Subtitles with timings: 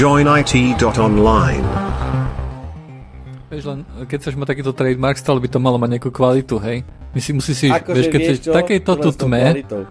[0.00, 1.66] joinit.online.
[3.52, 6.88] Vieš, len keď chceš mať takýto trademark, stále by to malo mať nejakú kvalitu, hej?
[7.12, 9.84] My si musíš si, Akože vieš, keď vieš chceš čo, takejto tu tme, kvalitou.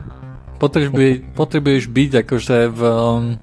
[0.57, 3.37] potrebuješ, potrebuješ byť akože v um,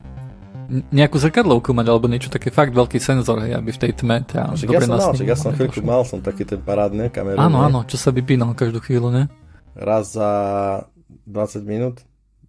[0.90, 4.58] nejakú zrkadlovku mať, alebo niečo také fakt veľký senzor, hej, aby v tej tme ťa
[4.58, 7.38] Však ja dobre som mal, však ja som chvíľku mal som taký ten parádny kameru.
[7.38, 7.66] Áno, nie?
[7.70, 9.30] áno, čo sa vypínal každú chvíľu, ne?
[9.78, 10.32] Raz za
[11.30, 12.02] 20 minút,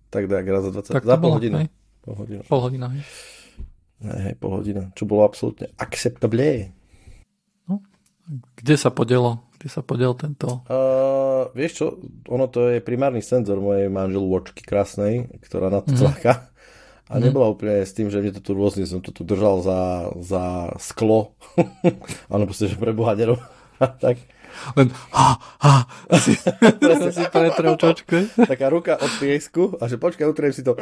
[0.10, 1.70] tak tak, raz za 20, Tak za pol bolo, hodinu.
[2.02, 2.42] Pol hodinu.
[2.50, 2.90] Pol hodina.
[2.90, 3.06] Hej,
[4.04, 6.74] hej, pol hodina, čo bolo absolútne acceptable.
[8.28, 9.48] Kde sa podielo?
[9.56, 10.68] Kde sa podiel tento?
[10.68, 11.86] Uh, vieš čo,
[12.28, 16.52] ono to je primárny senzor mojej manželôčky krásnej, ktorá na to tlaká.
[17.08, 20.12] A nebola úplne s tým, že mne to tu rôzne, som to tu držal za,
[20.20, 20.44] za
[20.76, 21.40] sklo.
[22.34, 23.40] Áno, proste, že pre Boha nerob.
[24.04, 24.20] tak,
[24.76, 25.76] Len ha, ha,
[26.18, 26.34] si,
[27.16, 27.24] si
[27.78, 28.18] čočku.
[28.36, 30.74] taká ruka od piesku a že počkaj, utriem si to.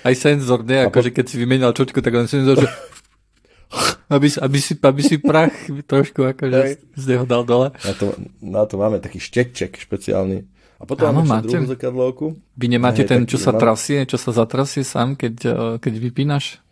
[0.00, 0.84] Aj senzor, ne?
[0.84, 2.68] Akože keď si vymenal čočku, tak len senzor, že
[4.08, 6.58] aby, si- aby, si, aby si prach trošku akože
[6.92, 7.74] z neho dal dole.
[7.76, 8.06] Na to,
[8.38, 10.46] na to máme taký šteček špeciálny.
[10.78, 12.26] A potom Áno, máme druhú zrkadlovku.
[12.54, 13.58] Vy nemáte Hej, ten, čo sa mám.
[13.60, 16.62] trasie, čo sa zatrasie sám, keď, eh, keď vypínaš?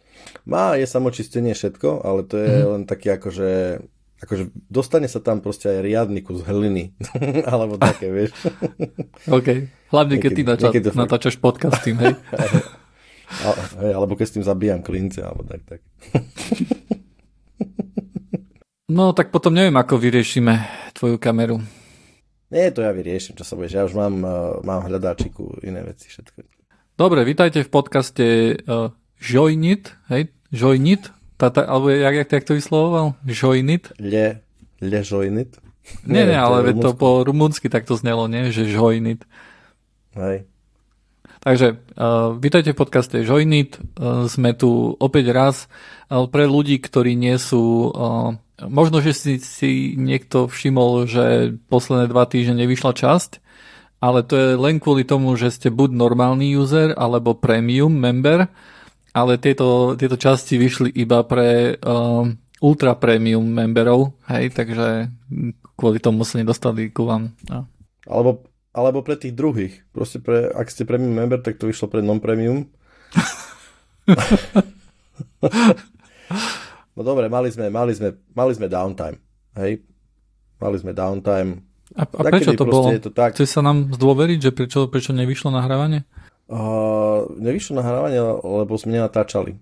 [0.45, 2.67] Má, je samočistenie všetko, ale to je Mhm.
[2.69, 3.83] len taký akože
[4.17, 6.95] akože dostane sa tam proste aj riadny kus hliny.
[7.45, 8.33] Alebo také, vieš.
[9.29, 9.49] OK.
[9.89, 12.15] Hlavne, keď ty Niekedy- nača- fakt- natáčaš podcast tým, hej.
[13.27, 13.49] A,
[13.83, 15.81] hej, alebo keď s tým zabíjam klince, alebo tak, tak.
[18.87, 20.63] No, tak potom neviem, ako vyriešime
[20.95, 21.59] tvoju kameru.
[22.55, 23.75] Nie, to ja vyriešim, čo sa budeš.
[23.75, 26.47] Ja už mám, uh, mám hľadáčiku, iné veci, všetko.
[26.95, 28.27] Dobre, vítajte v podcaste
[28.63, 30.31] uh, Joinit, hej?
[30.55, 31.11] Joinit?
[31.35, 33.19] Tata, alebo jak, jak, jak to vyslovoval?
[33.27, 33.91] Joinit?
[33.99, 34.47] Le,
[34.79, 35.59] ležojnit.
[36.07, 36.99] Nie, nie, Neviem, ale to rumúnske.
[36.99, 38.55] po rumunsky tak to znelo, nie?
[38.55, 39.27] Že Joinit.
[40.15, 40.47] Hej.
[41.47, 43.79] Takže uh, vítajte v podcaste Joinit.
[43.79, 45.71] Uh, sme tu opäť raz
[46.11, 47.95] uh, pre ľudí, ktorí nie sú...
[47.95, 48.35] Uh,
[48.67, 53.39] možno, že si, si niekto všimol, že posledné dva týždne nevyšla časť,
[54.03, 58.51] ale to je len kvôli tomu, že ste buď normálny user, alebo premium member,
[59.15, 62.27] ale tieto, tieto časti vyšli iba pre uh,
[62.59, 65.15] ultra premium memberov, hej, takže
[65.79, 67.39] kvôli tomu sa nedostali ku vám.
[67.47, 67.71] No.
[68.11, 68.43] Alebo,
[68.77, 69.81] alebo pre tých druhých.
[69.97, 72.69] Proste pre, ak ste premium member, tak to vyšlo pre non-premium.
[76.93, 79.17] no dobre, mali sme, mali sme, mali sme downtime.
[79.57, 79.81] Hej?
[80.61, 81.65] Mali sme downtime.
[81.97, 82.93] A, a Takedy prečo to bolo?
[82.93, 83.33] je to tak.
[83.33, 86.05] Chce sa nám zdôveriť, že prečo, prečo nevyšlo nahrávanie?
[86.47, 89.57] Uh, nevyšlo nahrávanie, lebo sme nenatáčali.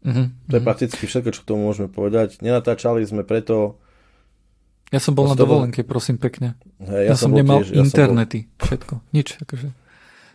[0.00, 0.26] Uh-huh.
[0.50, 2.42] To je prakticky všetko, čo k tomu môžeme povedať.
[2.42, 3.78] Nenatáčali sme preto...
[4.90, 6.58] Ja som bol na dovolenke, prosím pekne.
[6.82, 9.28] Hej, Ja, som, bol nemal tiež- ja som bol- internety, všetko, nič.
[9.38, 9.68] Akože.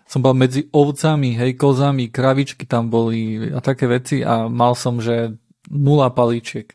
[0.06, 5.02] Som bol medzi ovcami, hej, kozami, kravičky tam boli a také veci a mal som,
[5.02, 5.36] že
[5.68, 6.72] nula palíčiek.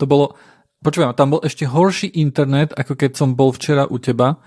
[0.00, 0.34] To bolo,
[0.80, 4.40] počúvam, tam bol ešte horší internet, ako keď som bol včera u teba,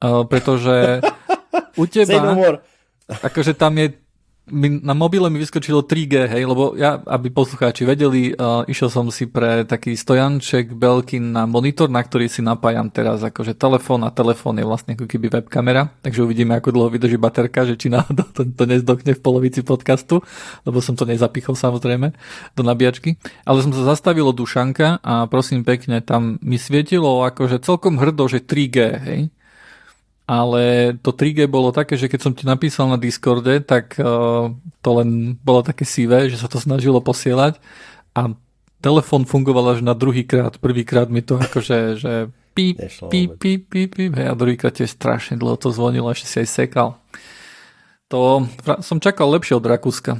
[0.00, 1.04] uh, pretože
[1.80, 2.58] u no teba, more.
[3.06, 3.92] akože tam je
[4.46, 9.10] mi, na mobile mi vyskočilo 3G, hej, lebo ja, aby poslucháči vedeli, uh, išiel som
[9.10, 14.14] si pre taký stojanček Belkin na monitor, na ktorý si napájam teraz akože telefón a
[14.14, 18.30] telefón je vlastne ako keby webkamera, takže uvidíme, ako dlho vydrží baterka, že či náhodou
[18.36, 20.22] to, to nezdokne v polovici podcastu,
[20.62, 22.14] lebo som to nezapichol samozrejme
[22.54, 23.18] do nabíjačky.
[23.42, 28.30] Ale som sa zastavil od Dušanka a prosím pekne, tam mi svietilo akože celkom hrdo,
[28.30, 29.20] že 3G, hej
[30.26, 34.50] ale to 3G bolo také, že keď som ti napísal na Discorde, tak uh,
[34.82, 37.62] to len bolo také sivé, že sa to snažilo posielať
[38.10, 38.34] a
[38.82, 40.58] telefon fungoval až na druhý krát.
[40.58, 42.12] Prvýkrát mi to akože, že
[42.58, 46.36] píp, píp, píp, píp, píp, hej, a druhýkrát tiež strašne dlho to zvonilo, ešte si
[46.42, 46.88] aj sekal.
[48.10, 48.50] To
[48.82, 50.18] som čakal lepšie od Rakúska.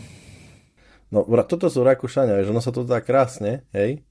[1.10, 4.06] No, toto sú Rakúšania, vieš, ono sa to dá krásne, hej?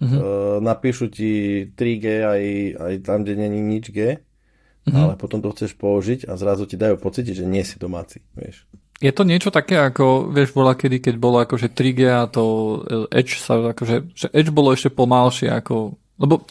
[0.00, 0.16] Mhm.
[0.18, 2.42] Uh, napíšu ti 3G aj,
[2.76, 4.20] aj tam, kde není nič G,
[4.82, 4.98] Mhm.
[4.98, 8.66] ale potom to chceš použiť a zrazu ti dajú pocítiť, že nie si domáci, vieš.
[9.02, 12.42] Je to niečo také, ako, vieš, bola kedy, keď bolo akože 3G a to
[12.86, 16.46] eh, Edge sa akože, že Edge bolo ešte pomalšie ako, lebo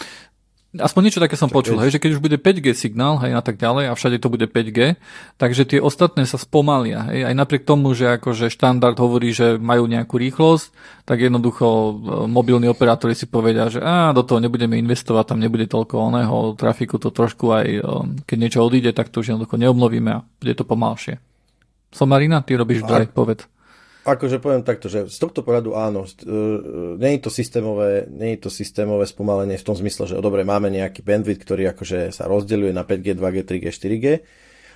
[0.71, 3.59] aspoň niečo také som počul, hej, že keď už bude 5G signál, hej, a tak
[3.59, 4.95] ďalej, a všade to bude 5G,
[5.35, 9.83] takže tie ostatné sa spomalia, hej, aj napriek tomu, že akože štandard hovorí, že majú
[9.91, 10.71] nejakú rýchlosť,
[11.03, 11.91] tak jednoducho eh,
[12.31, 16.95] mobilní operátori si povedia, že á, do toho nebudeme investovať, tam nebude toľko oného trafiku,
[16.95, 17.83] to trošku aj, eh,
[18.23, 21.19] keď niečo odíde, tak to už jednoducho neobnovíme a bude to pomalšie.
[21.91, 23.43] Somarina, ty robíš drive, povedz.
[24.01, 26.09] Akože poviem takto, že z tohto pohľadu áno,
[26.97, 30.73] nie je to systémové, nie je to systémové spomalenie v tom zmysle, že dobre, máme
[30.73, 34.05] nejaký bandwidth, ktorý akože sa rozdeľuje na 5G, 2G, 3G, 4G,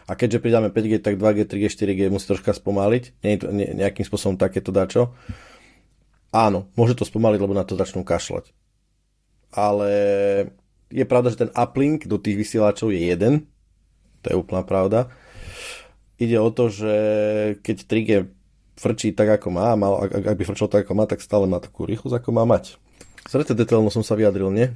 [0.05, 3.25] A keďže pridáme 5G, tak 2G, 3G, 4G musí troška spomaliť.
[3.25, 5.17] Nie je to ne, nejakým spôsobom takéto dačo.
[6.29, 8.53] Áno, môže to spomaliť, lebo na to začnú kašľať.
[9.49, 9.89] Ale
[10.93, 13.49] je pravda, že ten uplink do tých vysielačov je jeden.
[14.21, 15.09] To je úplná pravda.
[16.21, 16.93] Ide o to, že
[17.65, 18.09] keď 3G
[18.85, 21.57] frčí tak, ako má, mal, ak, ak by frčal tak, ako má, tak stále má
[21.57, 22.77] takú rýchlosť, ako má mať.
[23.25, 24.69] Srdce detailno som sa vyjadril, nie?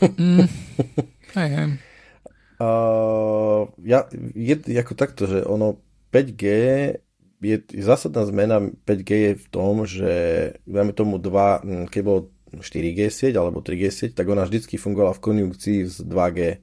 [0.00, 0.48] Mm.
[1.36, 1.68] Hej, hej.
[2.60, 4.06] Uh, ja,
[4.36, 5.80] je ako takto, že ono
[6.14, 6.44] 5G
[7.42, 10.12] je zásadná zmena 5G je v tom, že
[10.62, 15.24] dajme tomu 2, keď bolo 4G sieť alebo 3G sieť, tak ona vždycky fungovala v
[15.24, 16.62] konjunkcii s 2G,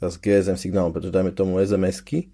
[0.00, 2.32] s GSM signálom, pretože dajme tomu SMS-ky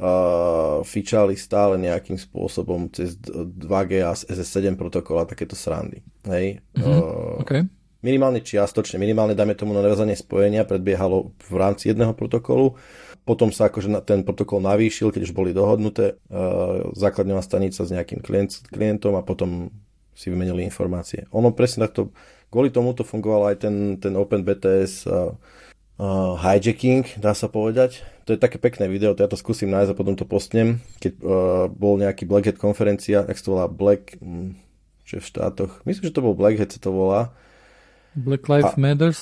[0.00, 6.04] uh, fičali stále nejakým spôsobom cez 2G a SS7 protokol a takéto srandy.
[6.24, 6.60] Hej?
[6.74, 6.98] Mm-hmm.
[7.00, 7.62] Uh, okay
[8.06, 12.78] minimálne čiastočne, minimálne dajme tomu na naviazanie spojenia predbiehalo v rámci jedného protokolu,
[13.26, 18.22] potom sa akože ten protokol navýšil, keď už boli dohodnuté uh, základňová stanica s nejakým
[18.22, 19.74] klient, klientom a potom
[20.14, 21.26] si vymenili informácie.
[21.34, 22.14] Ono presne takto,
[22.48, 25.34] kvôli tomu to fungoval aj ten, ten OpenBTS uh,
[26.00, 28.04] uh, hijacking, dá sa povedať.
[28.26, 31.12] To je také pekné video, to ja to skúsim nájsť a potom to postnem, keď
[31.22, 31.24] uh,
[31.70, 34.58] bol nejaký Black Hat konferencia, jak to volá Black, um,
[35.06, 37.30] že v štátoch, myslím, že to bol Black Hat, sa to volá,
[38.16, 38.80] Black Lives a...
[38.80, 39.20] Matters?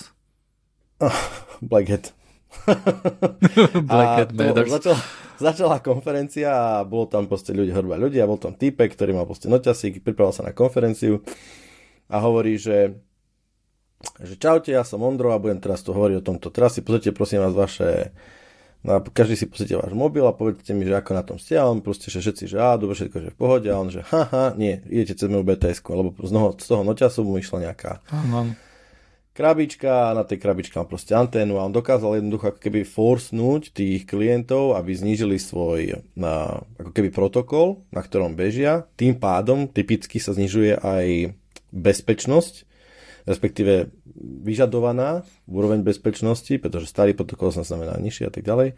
[1.70, 2.14] Black Hat.
[3.90, 4.70] Black Hat Matters.
[4.70, 4.98] Začala,
[5.36, 9.26] začala konferencia a bolo tam proste ľudí, hrba ľudí a bol tam týpek, ktorý mal
[9.26, 11.26] proste noťasík, pripravil sa na konferenciu
[12.06, 12.94] a hovorí, že
[14.22, 16.52] že čaute, ja som Ondro a budem teraz tu hovoriť o tomto.
[16.52, 18.12] Teraz si pozrite prosím vás vaše
[18.84, 21.56] No a každý si pozrite váš mobil a povedzte mi, že ako na tom ste.
[21.56, 23.68] A on proste, že všetci, že á, dobre, všetko, že v pohode.
[23.72, 27.24] A on, že haha, nie, idete cez moju bts alebo z toho, z toho noťasu
[27.24, 28.52] mu išla nejaká Áno.
[29.32, 31.56] krabička a na tej krabičke mám proste anténu.
[31.56, 37.08] A on dokázal jednoducho ako keby forsnúť tých klientov, aby znížili svoj na, ako keby
[37.08, 38.84] protokol, na ktorom bežia.
[39.00, 41.32] Tým pádom typicky sa znižuje aj
[41.72, 42.68] bezpečnosť,
[43.24, 43.88] respektíve
[44.44, 48.76] vyžadovaná úroveň bezpečnosti, pretože starý protokol sa znamená nižší a tak ďalej.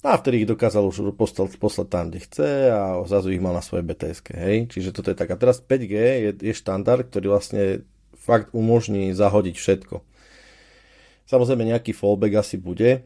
[0.00, 3.60] A vtedy ich dokázal už poslať, poslať tam, kde chce a zrazu ich mal na
[3.60, 4.64] svoje bts hej.
[4.72, 5.28] Čiže toto je tak.
[5.28, 5.94] A teraz 5G
[6.24, 7.84] je, je štandard, ktorý vlastne
[8.16, 10.00] fakt umožní zahodiť všetko.
[11.28, 13.04] Samozrejme nejaký fallback asi bude,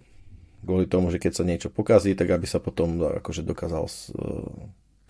[0.64, 3.94] kvôli tomu, že keď sa niečo pokazí, tak aby sa potom akože dokázal e,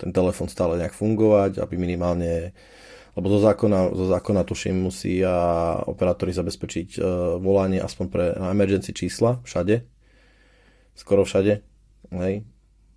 [0.01, 2.57] ten telefon stále nejak fungovať, aby minimálne
[3.15, 5.31] lebo zo zákona, zo zákona tuším musia
[5.87, 7.05] operátori zabezpečiť uh,
[7.39, 9.87] volanie aspoň pre emergency čísla všade,
[10.95, 11.63] skoro všade,
[12.11, 12.35] hej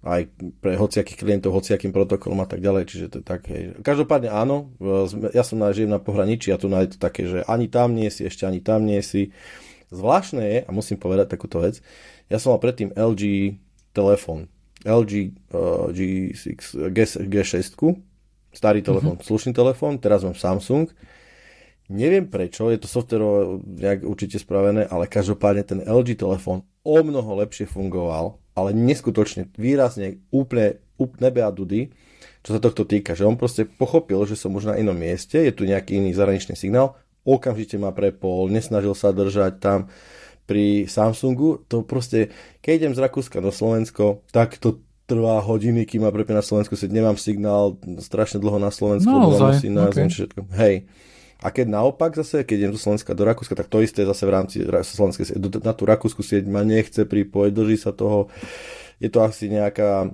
[0.08, 0.30] aj
[0.64, 3.56] pre hociakých klientov, hociakým protokolom a tak ďalej, čiže to je také.
[3.82, 4.72] Každopádne áno,
[5.34, 8.08] ja som na, žijem na pohraničí a tu je to také, že ani tam nie
[8.08, 9.36] si, ešte ani tam nie si.
[9.92, 11.84] Zvláštne je, a musím povedať takúto vec,
[12.28, 13.56] ja som mal predtým LG
[13.96, 14.52] telefón,
[14.84, 17.74] LG uh, G6, G, G6,
[18.58, 19.30] starý telefón, mm-hmm.
[19.30, 20.90] slušný telefón, teraz mám Samsung.
[21.88, 27.38] Neviem prečo, je to software nejak určite spravené, ale každopádne ten LG telefón o mnoho
[27.46, 31.94] lepšie fungoval ale neskutočne, výrazne, úplne, úplne nebe a dudy,
[32.42, 35.54] čo sa tohto týka, že on proste pochopil, že som už na inom mieste, je
[35.54, 39.94] tu nejaký iný zahraničný signál, okamžite ma prepol, nesnažil sa držať tam
[40.50, 42.34] pri Samsungu, to proste,
[42.66, 46.76] keď idem z Rakúska do Slovensko, tak to trvá hodiny, kým ma prepne na Slovensku,
[46.76, 50.12] si nemám signál strašne dlho na Slovensku, no, musím okay.
[50.12, 50.42] všetko.
[50.60, 50.84] Hej.
[51.40, 54.32] A keď naopak zase, keď idem do Slovenska do Rakúska, tak to isté zase v
[54.36, 58.28] rámci slovenskej na tú Rakúsku sieť ma nechce pripojiť, drží sa toho.
[59.00, 60.12] Je to asi nejaká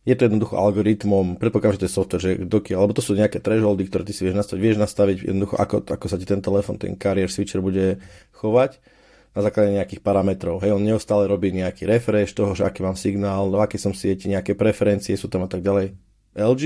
[0.00, 3.36] je to jednoducho algoritmom, predpokladám, že to je software, že dokiaľ, alebo to sú nejaké
[3.38, 6.80] thresholdy, ktoré ty si vieš nastaviť, vieš nastaviť jednoducho, ako, ako sa ti ten telefon,
[6.80, 8.00] ten carrier switcher bude
[8.32, 8.80] chovať
[9.30, 10.58] na základe nejakých parametrov.
[10.62, 14.26] Hej, on neustále robí nejaký refresh toho, že aký mám signál, do aké som sieti,
[14.26, 15.94] nejaké preferencie sú tam a tak ďalej.
[16.34, 16.62] LG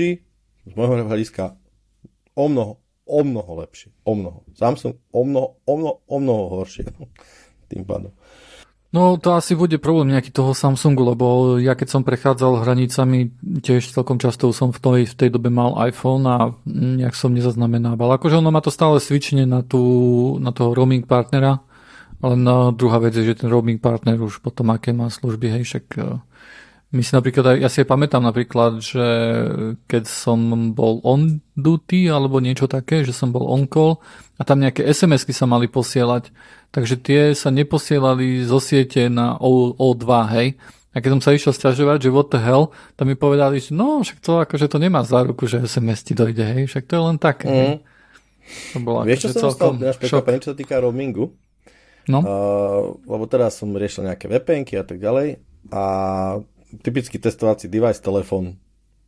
[0.65, 1.57] z môjho hľadiska
[2.33, 3.93] o mnoho, o mnoho lepšie.
[4.01, 4.41] O mnoho.
[4.57, 6.89] Samsung o mnoho, o mnoho, o mnoho horšie.
[7.71, 8.13] Tým pádom.
[8.95, 13.27] No to asi bude problém nejaký toho Samsungu, lebo ja keď som prechádzal hranicami,
[13.59, 18.15] tiež celkom často som v tej, v tej dobe mal iPhone a nejak som nezaznamenával.
[18.15, 19.83] Akože ono má to stále svične na, tú,
[20.39, 21.59] na toho roaming partnera,
[22.23, 25.63] ale na druhá vec je, že ten roaming partner už potom aké má služby, hej,
[25.67, 26.19] však uh,
[26.95, 29.07] my si napríklad, ja si aj pamätám napríklad, že
[29.89, 33.99] keď som bol on duty alebo niečo také, že som bol on call
[34.39, 36.31] a tam nejaké SMS-ky sa mali posielať,
[36.71, 40.07] takže tie sa neposielali zo siete na o, O2,
[40.39, 40.47] hej.
[40.95, 43.99] A keď som sa išiel stiažovať, že what the hell, tam mi povedali, že no,
[43.99, 47.17] však to akože to nemá záruku, že SMS ti dojde, hej, však to je len
[47.19, 47.51] také.
[47.51, 47.77] Mm.
[48.71, 49.71] To bolo Vieš, čo akože som stal,
[50.39, 51.33] čo sa týka roamingu?
[52.05, 52.19] No.
[52.21, 55.41] Uh, lebo teraz som riešil nejaké VPNky a tak ďalej
[55.73, 55.83] a
[56.85, 58.61] typický testovací device, telefón.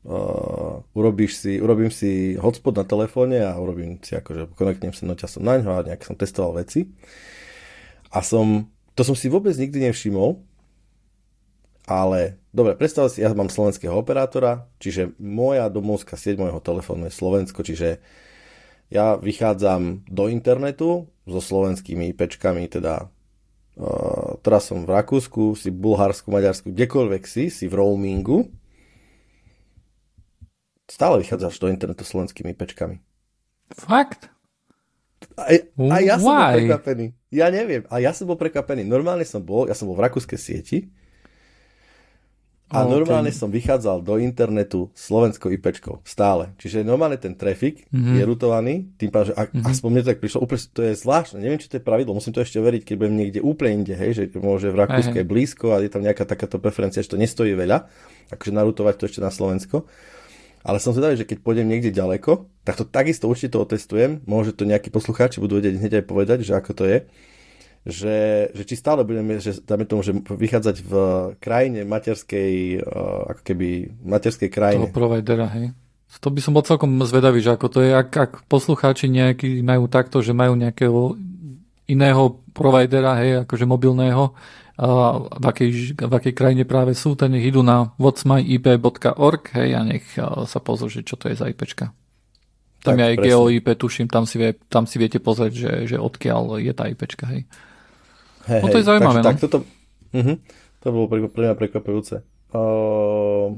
[0.07, 5.43] Uh, urobíš si, urobím si hotspot na telefóne a urobím si akože konektnem sa noťasom
[5.43, 6.89] na ňo a nejak som testoval veci.
[8.09, 10.39] A som, to som si vôbec nikdy nevšimol,
[11.87, 17.13] ale dobre, predstav si, ja mám slovenského operátora, čiže moja domovská sieť môjho telefónu je
[17.15, 17.99] Slovensko, čiže
[18.87, 23.11] ja vychádzam do internetu so slovenskými IPčkami, teda
[23.75, 28.47] uh, teraz som v Rakúsku, si v Bulharsku, Maďarsku, kdekoľvek si, si v roamingu,
[30.87, 33.03] stále vychádzaš do internetu slovenskými IPčkami.
[33.75, 34.31] Fakt?
[35.35, 35.59] A,
[35.91, 37.05] a ja som bol prekvapený.
[37.33, 37.83] Ja neviem.
[37.91, 38.87] A ja som bol prekvapený.
[38.87, 40.87] Normálne som bol, ja som bol v rakúskej sieti
[42.67, 42.91] a okay.
[42.99, 46.03] normálne som vychádzal do internetu slovenskou IPčkou.
[46.03, 46.51] Stále.
[46.59, 48.15] Čiže normálne ten trafik mm-hmm.
[48.19, 49.71] je rutovaný, tým pádom, že ak, mm-hmm.
[49.71, 52.35] aspoň mne to tak prišlo, úplne, to je zvláštne, neviem, či to je pravidlo, musím
[52.35, 55.79] to ešte veriť, keď budem niekde úplne inde, hej, že môže v Rakúsku je blízko
[55.79, 57.87] a je tam nejaká takáto preferencia, že to nestojí veľa,
[58.35, 59.87] akože narutovať to ešte na Slovensko.
[60.67, 64.51] Ale som zvedavý, že keď pôjdem niekde ďaleko, tak to takisto určite to otestujem, môže
[64.51, 66.97] to nejakí poslucháči budú vedieť hneď aj povedať, že ako to je
[67.87, 70.93] že, že či stále budeme, že dáme tomu, že vychádzať v
[71.39, 73.67] krajine materskej, uh, ako keby
[74.03, 74.91] materskej krajine.
[74.91, 75.71] Toho providera, hej.
[76.19, 79.87] To by som bol celkom zvedavý, že ako to je, ak, ak poslucháči nejaký majú
[79.87, 81.15] takto, že majú nejakého
[81.87, 84.35] iného providera, hej, akože mobilného,
[84.77, 89.81] a v, akej, v akej krajine práve sú, tak nech idú na whatsmyip.org hej, a
[89.81, 91.89] nech sa pozrú, že čo to je za IPčka.
[92.85, 95.97] Tam tak, je aj GeoIP, tuším, tam si, vie, tam si viete pozrieť, že, že
[95.97, 97.49] odkiaľ je tá IPčka, hej.
[98.47, 99.19] Hej, no to je zaujímavé.
[99.19, 99.29] Takže, no?
[99.29, 99.57] tak toto,
[100.15, 100.35] uh-huh,
[100.79, 102.15] to bolo pre, pre mňa prekvapujúce.
[102.55, 103.51] Uh,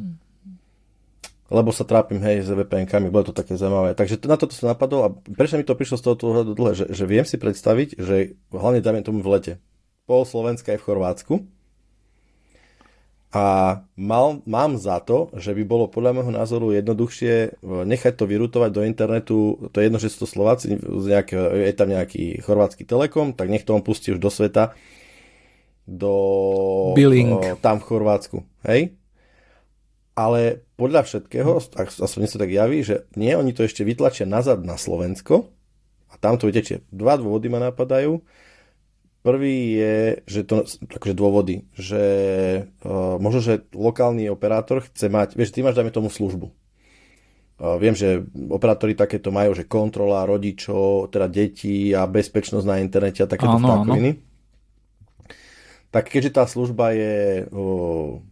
[1.50, 3.98] lebo sa trápim, hej, s VPN-kami, bolo to také zaujímavé.
[3.98, 7.06] Takže na toto sa napadlo a prečo mi to prišlo z toho dlhé, že, že
[7.10, 9.54] viem si predstaviť, že hlavne dáme tomu v lete.
[10.06, 11.34] Pol Slovenska je v Chorvátsku
[13.30, 18.26] a mal, mám za to, že by bolo podľa môjho názoru jednoduchšie e, nechať to
[18.26, 19.38] vyrutovať do internetu,
[19.70, 23.70] to je jedno, že sú to Slováci, nejakého, je tam nejaký chorvátsky telekom, tak nech
[23.70, 24.74] to on pustí už do sveta,
[25.86, 26.14] do,
[26.98, 27.38] Billing.
[27.38, 28.98] O, tam v Chorvátsku, hej?
[30.18, 34.74] Ale podľa všetkého, aspoň sa tak javí, že nie, oni to ešte vytlačia nazad na
[34.74, 35.54] Slovensko
[36.10, 38.26] a tam to vidíte, dva dôvody ma napadajú.
[39.20, 39.96] Prvý je,
[40.32, 42.04] že to, akože dôvody, že
[42.88, 46.48] uh, možno, že lokálny operátor chce mať, vieš, ty máš, dajme tomu službu.
[47.60, 53.20] Uh, viem, že operátori takéto majú, že kontrola rodičov, teda detí a bezpečnosť na internete
[53.20, 54.24] a takéto vtákoviny.
[55.92, 58.24] Tak keďže tá služba je, uh,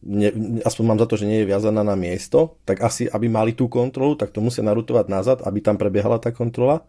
[0.00, 0.28] ne,
[0.64, 3.68] aspoň mám za to, že nie je viazaná na miesto, tak asi, aby mali tú
[3.68, 6.88] kontrolu, tak to musia narutovať nazad, aby tam prebiehala tá kontrola.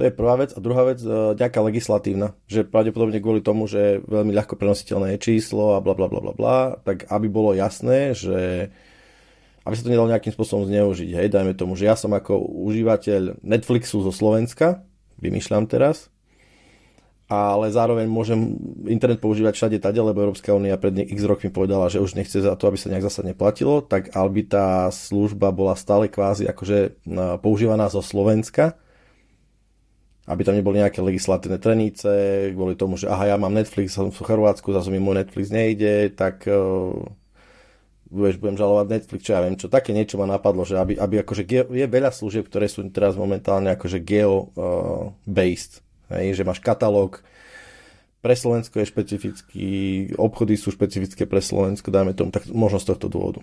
[0.00, 0.56] To je prvá vec.
[0.56, 5.24] A druhá vec, e, nejaká legislatívna, že pravdepodobne kvôli tomu, že veľmi ľahko prenositeľné je
[5.32, 8.72] číslo a bla bla bla bla bla, tak aby bolo jasné, že
[9.62, 11.10] aby sa to nedalo nejakým spôsobom zneužiť.
[11.14, 12.34] Hej, dajme tomu, že ja som ako
[12.66, 14.82] užívateľ Netflixu zo Slovenska,
[15.22, 16.10] vymýšľam teraz,
[17.30, 18.58] ale zároveň môžem
[18.90, 22.52] internet používať všade tade, lebo Európska únia pred x rokmi povedala, že už nechce za
[22.58, 26.90] to, aby sa nejak zásadne platilo, tak aby tá služba bola stále kvázi akože e,
[27.40, 28.76] používaná zo Slovenska,
[30.22, 32.10] aby tam neboli nejaké legislatívne trenice,
[32.54, 36.14] kvôli tomu, že aha, ja mám Netflix, som v Chorvátsku, zase mi môj Netflix nejde,
[36.14, 36.94] tak uh,
[38.06, 41.26] budeš, budem žalovať Netflix, čo ja viem, čo také niečo ma napadlo, že aby, aby
[41.26, 46.62] akože ge, je veľa služieb, ktoré sú teraz momentálne akože geo-based, uh, hej, že máš
[46.62, 47.26] katalóg,
[48.22, 49.68] pre Slovensko je špecifický,
[50.14, 53.42] obchody sú špecifické pre Slovensko, dajme tomu, tak možno z tohto dôvodu.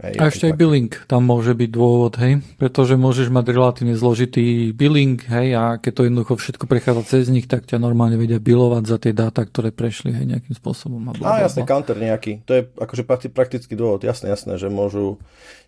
[0.00, 4.72] Hej, a ešte aj billing tam môže byť dôvod, hej, pretože môžeš mať relatívne zložitý
[4.72, 8.88] billing, hej, a keď to jednoducho všetko prechádza cez nich, tak ťa normálne vedia bilovať
[8.88, 11.12] za tie dáta, ktoré prešli, hej, nejakým spôsobom.
[11.12, 13.04] A, a jasne, counter nejaký, to je akože
[13.36, 15.20] praktický dôvod, jasné, jasné, že môžu,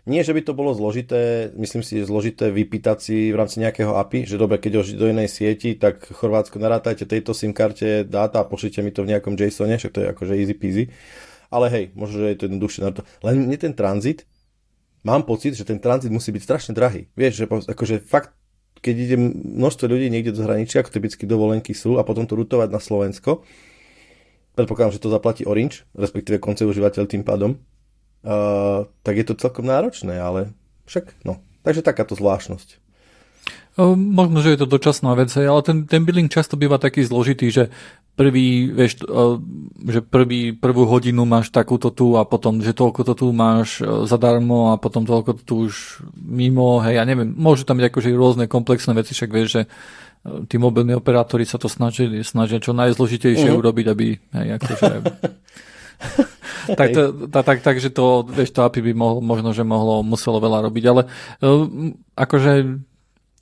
[0.09, 3.93] nie, že by to bolo zložité, myslím si, že zložité vypýtať si v rámci nejakého
[3.93, 8.41] API, že dobre, keď ho do inej sieti, tak Chorvátsko narátajte tejto SIM karte dáta
[8.41, 10.85] a pošlite mi to v nejakom JSONe, však to je akože easy peasy
[11.49, 12.79] ale hej, možno, že je to jednoduchšie.
[13.25, 14.29] Len nie ten tranzit,
[15.05, 17.09] mám pocit, že ten tranzit musí byť strašne drahý.
[17.13, 18.33] Vieš, že akože fakt,
[18.81, 19.17] keď ide
[19.57, 23.41] množstvo ľudí niekde do zahraničia, ako typicky dovolenky sú, a potom to rutovať na Slovensko,
[24.53, 29.65] predpokladám, že to zaplatí Orange, respektíve konce užívateľ tým pádom, uh, tak je to celkom
[29.67, 30.53] náročné, ale
[30.85, 31.41] však, no.
[31.65, 32.84] Takže takáto zvláštnosť.
[33.75, 37.63] Možno, že je to dočasná vec, ale ten, ten billing často býva taký zložitý, že
[38.15, 39.03] prvý, vieš,
[39.83, 44.71] že prvý, prvú hodinu máš takúto tu a potom, že toľko to tu máš zadarmo
[44.71, 48.45] a potom toľko to tu už mimo, hej, ja neviem, môžu tam byť akože rôzne
[48.47, 49.61] komplexné veci, však vieš, že
[50.47, 53.59] tí mobilní operátori sa to snažili, snažia čo najzložitejšie uh-huh.
[53.59, 54.07] urobiť, aby,
[54.39, 54.87] hej, akože
[56.79, 60.39] tak, to, tak, tak, že to, vieš, to API by mohlo, možno, že mohlo, muselo
[60.39, 61.01] veľa robiť, ale
[62.15, 62.51] akože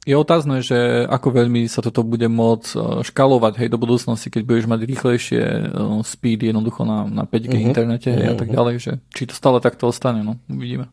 [0.03, 4.41] je otázne, že ako veľmi sa toto bude môcť e, škalovať hej, do budúcnosti, keď
[4.43, 7.67] budeš mať rýchlejšie uh, speed jednoducho na, na 5G uh-huh.
[7.72, 8.36] internete hej, uh-huh.
[8.36, 8.55] a tak mhm.
[8.60, 10.91] ďalej, že či to stále takto ostane, no, uvidíme.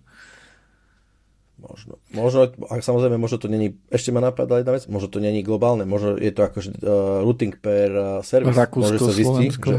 [1.60, 2.00] Možno.
[2.16, 5.84] Možno, ak samozrejme, možno to není, ešte ma napadla jedna vec, možno to není globálne,
[5.84, 8.56] možno je to akože uh, routing per uh, servis.
[8.56, 9.76] Rakúsko, sa zistiť, že,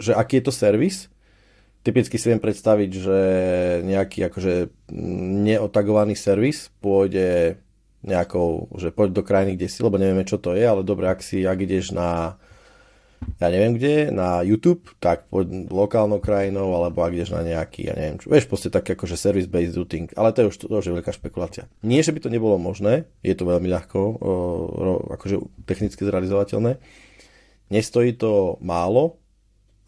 [0.00, 1.06] že aký je to servis,
[1.86, 3.18] typicky si viem predstaviť, že
[3.86, 4.54] nejaký akože
[5.46, 7.60] neotagovaný servis pôjde
[8.08, 11.20] nejakou, že poď do krajiny, kde si, lebo nevieme, čo to je, ale dobre, ak
[11.20, 12.40] si, ak ideš na
[13.38, 17.94] ja neviem kde, na YouTube, tak poď lokálnou krajinou, alebo ak ideš na nejaký, ja
[17.98, 20.96] neviem čo, vieš, proste tak akože service-based routing, ale to je už, to už je
[21.02, 21.66] veľká špekulácia.
[21.82, 24.32] Nie, že by to nebolo možné, je to veľmi ľahko, o,
[25.18, 26.78] akože technicky zrealizovateľné,
[27.74, 29.18] nestojí to málo,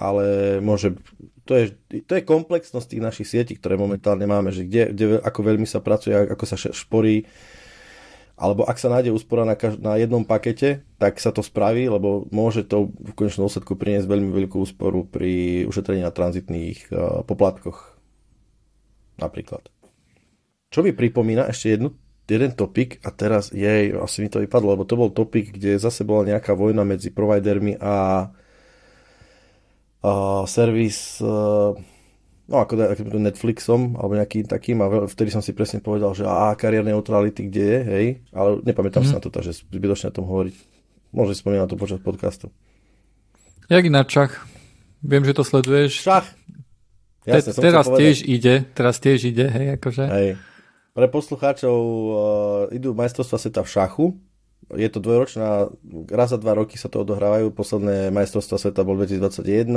[0.00, 0.96] ale môže
[1.44, 1.64] to je,
[2.06, 5.82] to je komplexnosť tých našich sietí, ktoré momentálne máme, že kde, kde ako veľmi sa
[5.82, 7.26] pracuje, ako sa šporí,
[8.40, 12.24] alebo ak sa nájde úspora na, kaž- na jednom pakete, tak sa to spraví, lebo
[12.32, 18.00] môže to v konečnom dôsledku priniesť veľmi veľkú úsporu pri ušetrení na tranzitných uh, poplatkoch.
[19.20, 19.68] Napríklad.
[20.72, 21.92] Čo mi pripomína ešte jednu,
[22.24, 26.08] jeden topik a teraz jej, asi mi to vypadlo, lebo to bol topik, kde zase
[26.08, 28.24] bola nejaká vojna medzi providermi a
[30.00, 31.76] uh, servis uh,
[32.50, 32.74] no ako,
[33.16, 37.62] Netflixom alebo nejakým takým a vtedy som si presne povedal, že a kariér neutrality kde
[37.62, 39.08] je, hej, ale nepamätám mm.
[39.08, 40.54] sa na to, takže zbytočne o tom hovoriť.
[41.14, 42.50] Môžem spomínať na to počas podcastu.
[43.70, 44.34] Jak ináč šach?
[45.00, 46.02] Viem, že to sleduješ.
[46.02, 46.26] Šach.
[47.22, 50.04] Jasne, Te, teraz tiež ide, teraz tiež ide, hej, akože.
[50.10, 50.28] Hej.
[50.90, 52.14] Pre poslucháčov uh,
[52.74, 54.06] idú majstrovstva sveta v šachu,
[54.74, 55.70] je to dvojročná,
[56.10, 59.70] raz za dva roky sa to odohrávajú, posledné majstrovstvá sveta bol 2021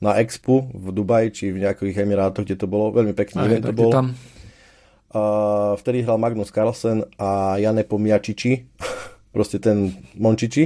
[0.00, 3.76] na Expo v Dubaji, či v nejakých Emirátoch, kde to bolo, veľmi pekný event to
[3.76, 3.92] bol.
[3.92, 4.16] Tam.
[5.10, 8.64] Uh, vtedy hral Magnus Carlsen a Jane Pomiačiči,
[9.36, 10.64] proste ten Mončiči.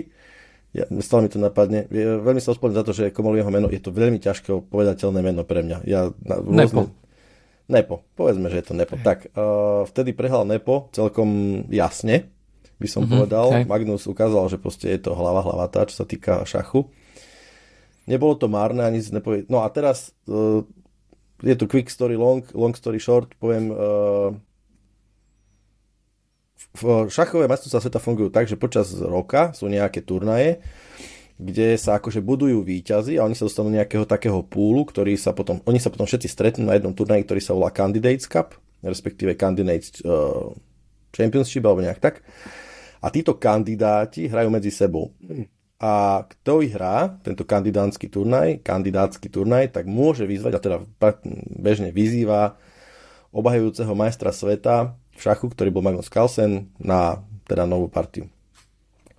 [0.75, 1.87] Ja, stále mi to napadne.
[1.87, 5.21] Je, veľmi sa ospravedlňujem za to, že komol jeho meno, je to veľmi ťažké povedateľné
[5.23, 5.87] meno pre mňa.
[5.87, 6.59] Ja, na, rôzne...
[6.67, 6.81] Nepo.
[7.65, 8.95] Nepo, povedzme, že je to Nepo.
[9.01, 12.31] Tak, uh, vtedy prehral Nepo celkom jasne,
[12.79, 13.47] by som mm-hmm, povedal.
[13.51, 13.65] Okay.
[13.67, 16.91] Magnus ukázal, že proste je to hlava hlavatá, čo sa týka šachu.
[18.05, 19.49] Nebolo to márne, ani nepovie...
[19.49, 20.61] No a teraz uh,
[21.41, 23.73] je tu quick story long, long story short, poviem...
[23.73, 24.33] Uh,
[26.75, 30.59] v šachové majstrovstvá sveta fungujú tak, že počas roka sú nejaké turnaje,
[31.39, 35.63] kde sa akože budujú výťazy a oni sa dostanú nejakého takého púlu, ktorý sa potom,
[35.71, 40.03] oni sa potom všetci stretnú na jednom turnaji, ktorý sa volá Candidates Cup, respektíve Candidates
[40.03, 40.51] uh,
[41.15, 42.27] Championship alebo nejak tak.
[42.99, 45.15] A títo kandidáti hrajú medzi sebou.
[45.85, 50.77] A kto vyhrá tento kandidátsky turnaj, kandidátsky turnaj, tak môže vyzvať, a teda
[51.61, 52.57] bežne vyzýva
[53.37, 58.33] obhajujúceho majstra sveta v šachu, ktorý bol Magnus Carlsen, na teda novú partiu.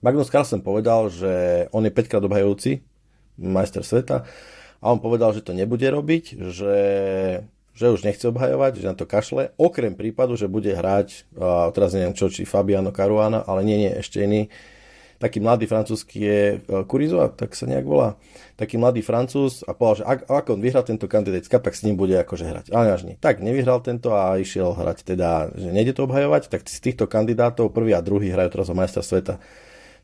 [0.02, 2.82] Magnus Carlsen povedal, že on je 5 krát obhajujúci
[3.38, 4.26] majster sveta
[4.82, 6.78] a on povedal, že to nebude robiť, že
[7.76, 11.28] že už nechce obhajovať, že na to kašle, okrem prípadu, že bude hrať,
[11.76, 14.48] teraz neviem čo, či Fabiano Caruana, ale nie, nie, ešte iný,
[15.18, 18.20] taký mladý francúzsky je uh, Kurizo, tak sa nejak volá,
[18.60, 22.00] taký mladý francúz a povedal, že ak, ak on vyhrá tento kandidát tak s ním
[22.00, 22.66] bude akože hrať.
[22.72, 23.16] Ale až nie.
[23.20, 27.72] Tak nevyhral tento a išiel hrať teda, že nejde to obhajovať, tak z týchto kandidátov
[27.72, 29.38] prvý a druhý hrajú teraz o majstra sveta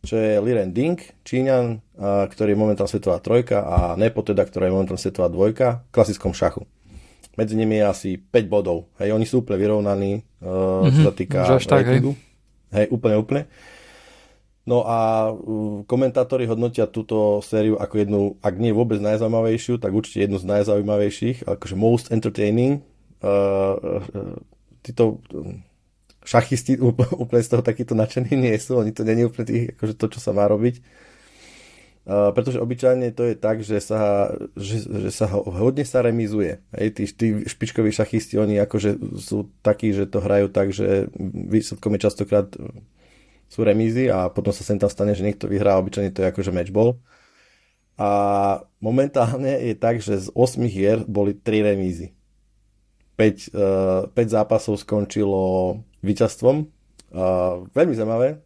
[0.01, 4.73] čo je Liren Ding, Číňan, ktorý je momentálne svetová trojka a Nepo teda, ktorá je
[4.73, 6.65] momentálne svetová dvojka v klasickom šachu
[7.39, 8.91] medzi nimi je asi 5 bodov.
[8.99, 10.11] Hej, oni sú úplne vyrovnaní,
[10.43, 10.91] uh, mm-hmm.
[10.91, 11.99] čo sa týka tak, hej.
[12.75, 13.41] hej, úplne, úplne.
[14.61, 15.31] No a
[15.89, 21.49] komentátori hodnotia túto sériu ako jednu, ak nie vôbec najzaujímavejšiu, tak určite jednu z najzaujímavejších,
[21.49, 22.85] akože most entertaining.
[24.85, 25.17] Títo
[26.21, 26.77] šachisti
[27.23, 30.19] úplne z toho takýto nadšení nie sú, oni to není úplne tých, akože to, čo
[30.21, 30.81] sa má robiť
[32.01, 36.57] Uh, pretože obyčajne to je tak, že sa, že, že sa hodne sa remizuje.
[36.73, 41.93] Hej, tí, tí špičkoví šachisti, oni akože sú takí, že to hrajú tak, že výsledkom
[41.93, 42.49] je častokrát
[43.51, 46.55] sú remízy a potom sa sem tam stane, že niekto vyhrá, obyčajne to je akože
[46.55, 46.95] matchball.
[47.99, 48.09] A
[48.79, 52.15] momentálne je tak, že z 8 hier boli 3 remízy.
[53.19, 56.65] 5, uh, 5 zápasov skončilo víťazstvom.
[57.11, 58.39] Uh, veľmi zaujímavé,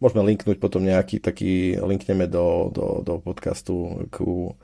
[0.00, 4.56] Môžeme linknúť potom nejaký taký, linkneme do, do, do podcastu ku,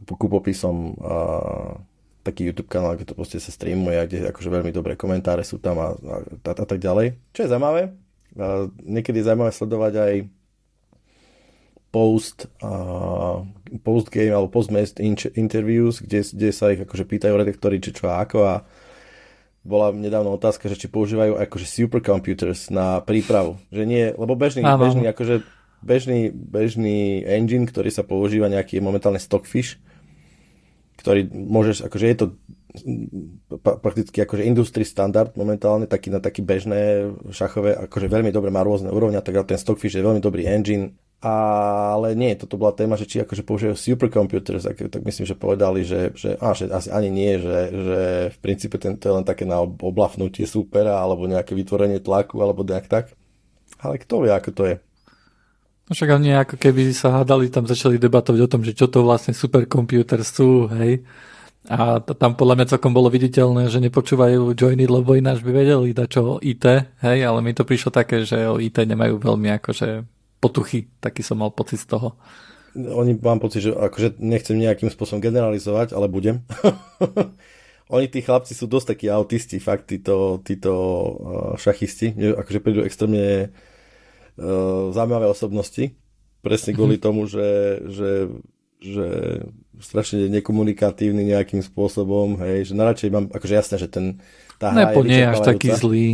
[0.00, 0.96] ku popisom
[2.26, 5.62] taký YouTube kanál, kde to proste sa streamuje a kde akože veľmi dobré komentáre sú
[5.62, 7.14] tam a, a, a, a tak ďalej.
[7.30, 7.94] Čo je zaujímavé,
[8.36, 10.14] a niekedy je zaujímavé sledovať aj
[11.88, 13.40] post, uh,
[13.80, 14.68] post game alebo post
[15.32, 18.54] interviews, kde, kde sa ich akože pýtajú redaktori, či čo a ako a
[19.66, 23.58] bola nedávno otázka, že či používajú akože supercomputers na prípravu.
[23.74, 25.42] Že nie, lebo bežný, bežný, akože
[25.82, 29.80] bežný, bežný engine, ktorý sa používa nejaký momentálne stockfish,
[31.06, 32.26] ktorý môžeš, akože je to
[33.62, 38.90] prakticky akože industry standard momentálne, taký na taký bežné šachové, akože veľmi dobre má rôzne
[38.90, 43.22] úrovne, tak ten Stockfish je veľmi dobrý engine, ale nie, toto bola téma, že či
[43.22, 47.38] akože používajú supercomputers, tak, tak myslím, že povedali, že, že, á, že asi ani nie,
[47.38, 48.00] že, že
[48.34, 52.66] v princípe ten, to je len také na oblafnutie supera, alebo nejaké vytvorenie tlaku, alebo
[52.66, 53.14] nejak tak.
[53.78, 54.76] Ale kto vie, ako to je.
[55.86, 59.06] No však ani ako keby sa hádali, tam začali debatovať o tom, že čo to
[59.06, 61.06] vlastne superkomputer sú, hej.
[61.66, 66.08] A tam podľa mňa celkom bolo viditeľné, že nepočúvajú joiny, lebo ináč by vedeli dať
[66.10, 66.64] čo o IT,
[67.02, 70.06] hej, ale mi to prišlo také, že o IT nemajú veľmi akože
[70.42, 72.18] potuchy, taký som mal pocit z toho.
[72.76, 76.42] Oni mám pocit, že akože nechcem nejakým spôsobom generalizovať, ale budem.
[77.94, 83.54] Oni tí chlapci sú dosť takí autisti, fakt, títo, títo uh, šachisti, akože prídu extrémne
[84.92, 85.96] zaujímavé osobnosti,
[86.44, 87.06] presne kvôli mm-hmm.
[87.06, 87.48] tomu, že,
[87.88, 88.10] že,
[88.78, 89.06] že
[89.80, 94.20] strašne nekomunikatívny nejakým spôsobom, hej, že najradšej mám, akože jasné, že ten,
[94.60, 96.06] tá hra Nepo, je nie až taký zlý.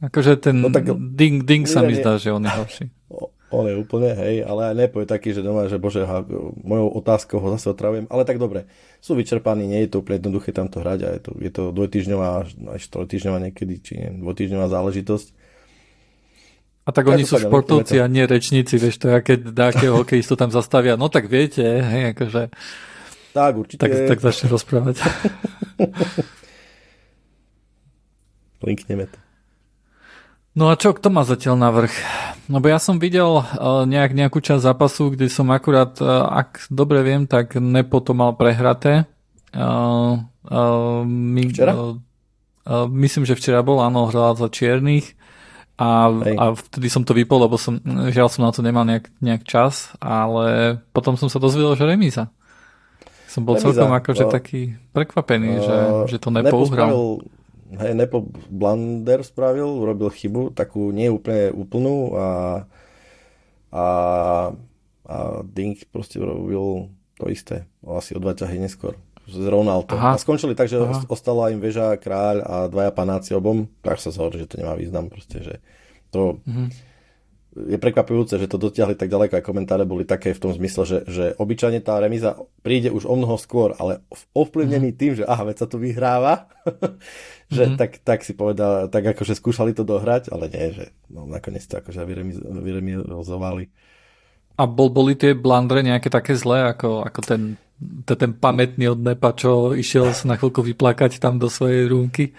[0.00, 2.86] Akože ten no tak, ding, ding sa mi zdá, že on je horší.
[3.50, 6.22] On je úplne, hej, ale aj Nepo je taký, že doma, že bože, ha,
[6.62, 8.70] mojou otázkou ho zase otravujem, ale tak dobre,
[9.02, 11.62] sú vyčerpaní, nie je to úplne jednoduché tam to hrať a je to, je to
[11.74, 12.46] dvojtýždňová,
[12.78, 15.26] až trojtýždňová niekedy, či nie, dvojtýždňová záležitosť
[16.90, 20.50] a tak oni sú športovci a nie rečníci, vieš, to ja keď nejakého hokejistu tam
[20.50, 22.50] zastavia, no tak viete, hej, akože...
[23.30, 23.78] Tak, určite.
[23.78, 24.98] Tak, tak začne rozprávať.
[28.66, 29.18] Linkneme to.
[30.58, 31.94] No a čo, kto má zatiaľ navrh?
[32.50, 37.06] Lebo ja som videl uh, nejak, nejakú časť zápasu, kde som akurát, uh, ak dobre
[37.06, 39.06] viem, tak Nepo to mal prehraté.
[39.54, 41.70] Uh, uh, my, včera?
[41.70, 42.02] Uh,
[42.90, 45.19] myslím, že včera bol, áno, hral za čiernych
[45.80, 47.80] a, a vtedy som to vypol, lebo som,
[48.12, 52.28] žiaľ som na to nemal nejak, nejak čas, ale potom som sa dozvedel, že remíza.
[53.24, 53.72] Som bol remíza.
[53.72, 55.76] celkom akože uh, taký prekvapený, uh, že,
[56.12, 57.24] že to Nepo uhral.
[57.80, 62.28] Hej, Nepo Blander spravil, urobil chybu, takú nie úplne úplnú a,
[63.72, 63.86] a,
[65.08, 65.16] a
[65.48, 69.94] Dink proste urobil to isté, asi o dva ťahy neskôr zrovnal to.
[69.94, 70.14] Aha.
[70.14, 71.06] A skončili tak, že Aha.
[71.06, 73.70] ostala im väža, kráľ a dvaja panáci obom.
[73.80, 75.08] Tak sa zhodli, že to nemá význam.
[75.08, 75.54] Proste, že
[76.10, 76.68] to mhm.
[77.70, 80.98] je prekvapujúce, že to dotiahli tak ďaleko a komentáre boli také v tom zmysle, že,
[81.06, 84.02] že obyčajne tá remíza príde už o mnoho skôr, ale
[84.34, 84.98] ovplyvnený mhm.
[84.98, 86.50] tým, že aha, veď sa tu vyhráva,
[87.54, 87.76] že mhm.
[87.78, 91.78] tak, tak si povedal, tak akože skúšali to dohrať, ale nie, že no, nakoniec to
[91.78, 92.02] akože
[92.60, 93.70] vyremizovali.
[94.60, 97.56] A bol, boli tie blandre nejaké také zlé, ako, ako ten
[98.04, 102.36] to ten pamätný od Nepa, čo išiel sa na chvíľku vyplakať tam do svojej rúmky.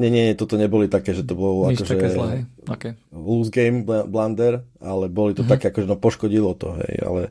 [0.00, 2.96] Nie, nie, toto neboli také, že to bolo Nič akože zlé, okay.
[3.12, 5.52] loose game blunder, ale boli to mm-hmm.
[5.52, 7.22] také, akože no poškodilo to, hej, ale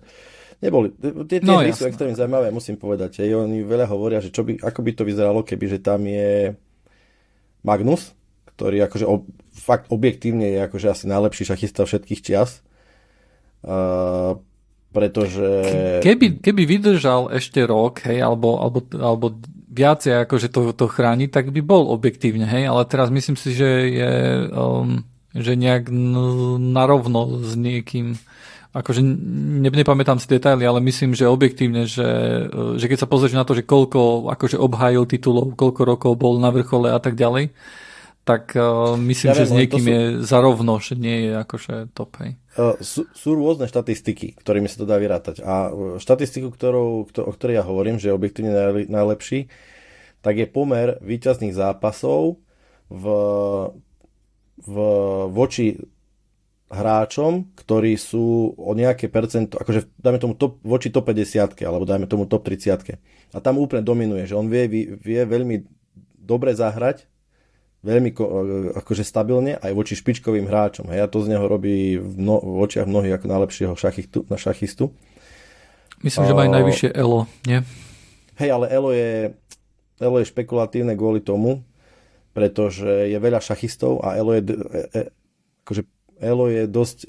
[0.61, 0.93] neboli.
[0.93, 3.23] Tie, tie no, hry sú extrémne zaujímavé, musím povedať.
[3.23, 3.41] Hej.
[3.47, 6.53] Oni veľa hovoria, že čo by, ako by to vyzeralo, keby, že tam je
[7.63, 8.11] Magnus,
[8.53, 12.59] ktorý akože ob, fakt objektívne je akože asi najlepší šachista všetkých čias.
[13.59, 14.39] Uh,
[14.89, 15.45] pretože...
[16.01, 19.25] Keby, keby vydržal ešte rok, hej, alebo, alebo, alebo
[19.69, 23.69] viacej akože to, to chráni, tak by bol objektívne, hej, ale teraz myslím si, že
[23.93, 24.11] je
[24.49, 25.93] um, že nejak
[26.57, 28.17] narovno s niekým
[28.69, 32.09] akože ne, nepamätám si detaily, ale myslím, že objektívne, že,
[32.77, 36.53] že keď sa pozrieš na to, že koľko akože obhájil titulov, koľko rokov bol na
[36.53, 37.49] vrchole a tak ďalej,
[38.29, 39.89] tak uh, myslím, ja že viem, s niekým sú...
[39.89, 42.37] je zarovno, že nie je akože top, hej.
[42.83, 45.39] Sú, sú rôzne štatistiky, ktorými sa to dá vyrátať.
[45.45, 48.51] A e, štatistiku, ktorou, ktor- o ktorej ja hovorím, že je objektívne
[48.91, 49.47] najlepší,
[50.19, 52.43] tak je pomer výťazných zápasov
[52.91, 53.05] v,
[54.59, 54.75] v,
[55.31, 55.79] voči
[56.69, 62.05] hráčom, ktorí sú o nejaké percento, akože dajme tomu top, voči top 50 alebo dajme
[62.05, 65.65] tomu top 30 A tam úplne dominuje, že on vie, vie veľmi
[66.21, 67.09] dobre zahrať
[67.79, 68.23] veľmi ko,
[68.75, 70.91] akože stabilne aj voči špičkovým hráčom.
[70.91, 74.35] Hej, a to z neho robí v, mno, v očiach mnohých ako najlepšieho šachistu, na
[74.35, 74.91] šachistu.
[76.03, 77.59] Myslím, že má aj najvyššie elo, nie?
[78.39, 79.35] Hej, ale elo je,
[79.99, 81.63] elo je špekulatívne kvôli tomu,
[82.31, 84.55] pretože je veľa šachistov a elo je, e,
[84.95, 85.01] e,
[85.67, 85.83] akože
[86.23, 87.07] elo je dosť, e,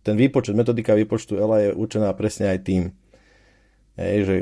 [0.00, 2.82] ten výpočet, metodika výpočtu ela je určená presne aj tým.
[3.94, 4.34] Hej, že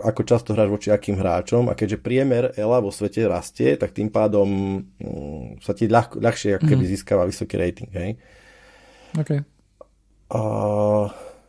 [0.00, 4.08] ako často hráš voči akým hráčom a keďže priemer ELA vo svete rastie, tak tým
[4.08, 4.48] pádom
[4.96, 6.90] mm, sa ti ľah, ľahšie ako keby mm.
[6.96, 7.92] získava vysoký rating.
[7.92, 8.10] Hej.
[9.20, 9.44] Okay.
[10.32, 10.40] A,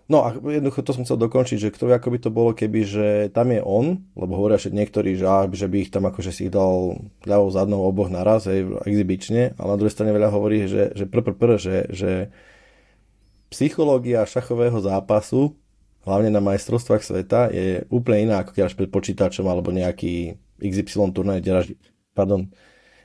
[0.07, 3.07] No a jednoducho to som chcel dokončiť, že kto ako by to bolo, keby, že
[3.35, 6.53] tam je on, lebo hovoria že niektorí, že, že by ich tam akože si ich
[6.55, 6.95] dal
[7.27, 11.27] ľavou zadnou oboch naraz, hej, exibične, ale na druhej strane veľa hovorí, že, že pr,
[11.27, 12.11] pr, pr, že, že
[13.51, 15.59] psychológia šachového zápasu,
[16.07, 21.43] hlavne na majstrovstvách sveta, je úplne iná, ako keď pred počítačom alebo nejaký XY turnaj,
[21.43, 21.67] kde hráš,
[22.15, 22.47] pardon,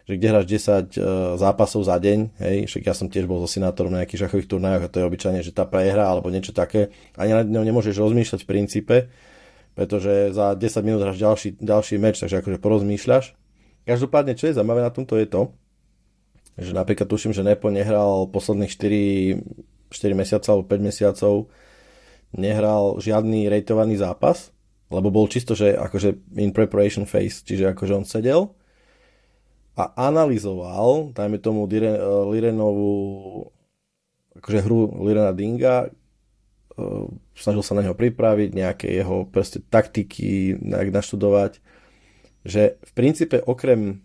[0.06, 3.42] že kde hráš 10 uh, e, zápasov za deň, hej, však ja som tiež bol
[3.42, 6.54] so sinátorom na nejakých šachových turnajoch a to je obyčajne, že tá prehra alebo niečo
[6.54, 8.96] také, ani na ňom nemôžeš rozmýšľať v princípe,
[9.74, 13.34] pretože za 10 minút hráš ďalší, ďalší meč, takže akože porozmýšľaš.
[13.82, 15.42] Každopádne, čo je zaujímavé na tomto je to,
[16.60, 21.34] že napríklad tuším, že Nepo nehral posledných 4, 4 mesiacov alebo 5 mesiacov,
[22.32, 24.52] nehral žiadny rejtovaný zápas,
[24.92, 28.52] lebo bol čisto, že akože in preparation phase, čiže akože on sedel
[29.72, 32.92] a analyzoval, dajme tomu uh, Lirenovú
[34.36, 40.92] akože hru Lirena Dinga, uh, snažil sa na neho pripraviť, nejaké jeho proste taktiky nejak
[40.92, 41.64] naštudovať,
[42.44, 44.04] že v princípe okrem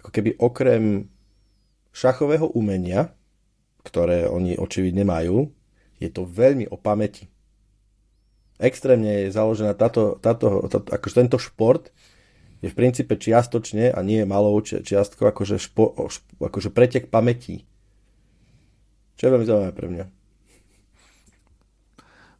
[0.00, 1.12] ako keby okrem
[1.92, 3.12] šachového umenia,
[3.84, 5.50] ktoré oni očividne majú,
[6.00, 7.28] je to veľmi o pamäti.
[8.60, 11.92] Extrémne je založená táto, táto, táto akože tento šport
[12.60, 15.96] je v princípe čiastočne a nie malou čiastkou akože, špo,
[16.40, 17.64] akože pretek pamätí.
[19.16, 20.04] Čo je veľmi zaujímavé pre mňa.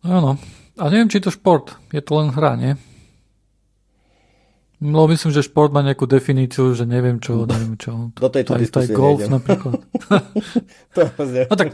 [0.09, 0.41] Áno.
[0.81, 1.77] A neviem, či je to šport.
[1.93, 2.73] Je to len hra, nie?
[4.81, 8.17] No myslím, že šport má nejakú definíciu, že neviem čo, neviem čo.
[8.17, 9.37] Do tejto aj, aj golf nejdem.
[9.37, 9.77] napríklad.
[10.97, 11.69] to no tak,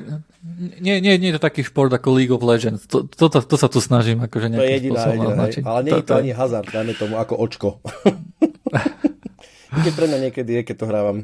[0.82, 2.90] nie, nie, nie je to taký šport ako League of Legends.
[2.90, 6.02] To, to, to, to sa tu snažím akože To je jediná, jediná ale nie je
[6.02, 7.68] to, to ani hazard, dajme tomu ako očko.
[9.66, 11.16] Keď pre mňa niekedy je, keď to hrávam.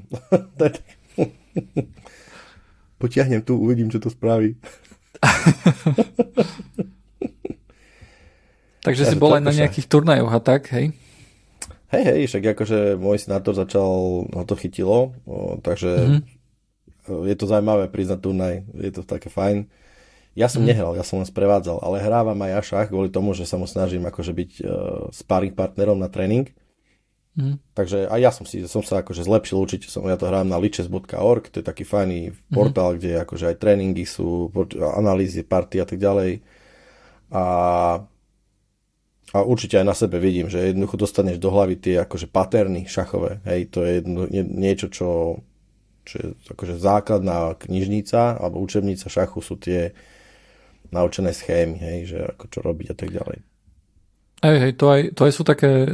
[3.01, 4.59] Potiahnem tu, uvidím, čo to spraví.
[8.83, 10.93] Takže ja, si bol aj na nejakých turnajoch a tak, hej?
[11.93, 17.29] Hej, hej, však akože môj sinátor začal, ho to chytilo, o, takže mm-hmm.
[17.29, 19.69] je to zaujímavé prísť na turnaj, je to také fajn.
[20.33, 20.69] Ja som mm.
[20.73, 23.69] nehral, ja som len sprevádzal, ale hrávam aj ja šach kvôli tomu, že sa mu
[23.69, 24.65] snažím akože byť uh,
[25.13, 26.49] sparring partnerom na tréning.
[27.37, 27.61] Mm.
[27.77, 30.57] Takže aj ja som, si, som sa akože zlepšil, určite som, ja to hrám na
[30.57, 32.49] liches.org, to je taký fajný mm.
[32.49, 34.49] portál, kde akože aj tréningy sú,
[34.81, 36.41] analýzy, party a tak ďalej.
[37.33, 37.45] A
[39.33, 43.41] a určite aj na sebe vidím, že jednoducho dostaneš do hlavy tie akože paterny šachové.
[43.49, 45.41] Hej, to je jedno, nie, niečo, čo,
[46.05, 49.97] čo je akože základná knižnica alebo učebnica šachu sú tie
[50.93, 53.52] naučené schémy, hej, že ako čo robiť a tak ďalej.
[54.43, 55.87] Hej, hej, to aj, to aj sú také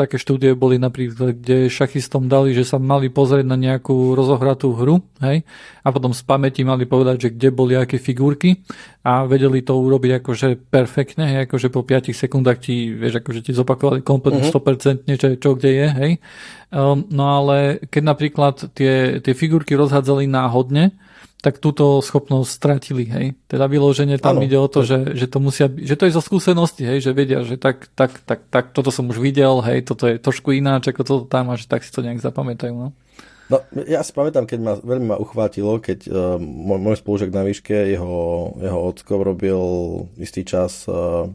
[0.00, 5.04] také štúdie boli napríklad, kde šachistom dali, že sa mali pozrieť na nejakú rozohratú hru,
[5.20, 5.44] hej,
[5.84, 8.64] a potom z pamäti mali povedať, že kde boli aké figurky
[9.04, 13.52] a vedeli to urobiť akože perfektne, hej, akože po 5 sekundách ti, vieš, akože ti
[13.52, 15.04] zopakovali kompletne mm-hmm.
[15.04, 16.12] 100% čo, čo kde je, hej.
[16.72, 20.96] Um, no ale keď napríklad tie, tie figurky rozhádzali náhodne,
[21.40, 23.26] tak túto schopnosť stratili, hej.
[23.48, 24.92] Teda vyloženie tam ano, ide o to, to...
[24.92, 28.20] Že, že, to musia, že to je zo skúsenosti, hej, že vedia, že tak, tak,
[28.28, 31.56] tak, tak, toto som už videl, hej, toto je trošku ináč, ako toto tam a
[31.56, 32.92] že tak si to nejak zapamätajú, no.
[33.50, 37.42] No, ja si pamätám, keď ma veľmi ma uchvátilo, keď uh, môj, môj spolužek na
[37.42, 39.60] výške, jeho, jeho ocko robil
[40.22, 41.26] istý čas uh,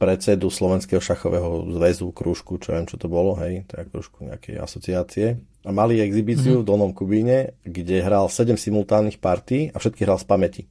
[0.00, 4.56] predsedu Slovenského šachového zväzu, krúžku, čo viem, čo to bolo, hej, to je krúžku nejakej
[4.56, 5.26] asociácie.
[5.60, 6.64] A mali exibíciu mm-hmm.
[6.64, 10.62] v Dolnom Kubíne, kde hral 7 simultánnych partí a všetky hral z pamäti.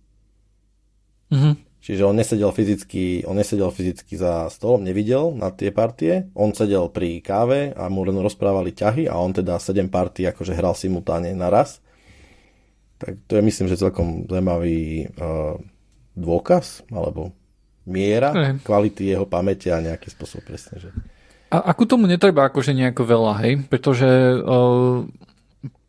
[1.30, 1.54] Mm-hmm.
[1.80, 6.90] Čiže on nesedel fyzicky, on nesedel fyzicky za stolom, nevidel na tie partie, on sedel
[6.92, 11.32] pri káve a mu len rozprávali ťahy a on teda 7 partí akože hral simultáne
[11.38, 11.80] naraz.
[13.00, 15.56] Tak to je myslím, že celkom zaujímavý uh,
[16.20, 17.32] dôkaz, alebo
[17.90, 18.54] miera Aj.
[18.62, 20.78] kvality jeho pamäte a nejaký spôsob presne.
[20.78, 20.90] Že...
[21.50, 23.54] A ako tomu netreba akože nejako veľa, hej?
[23.66, 24.08] Pretože
[24.40, 25.02] uh,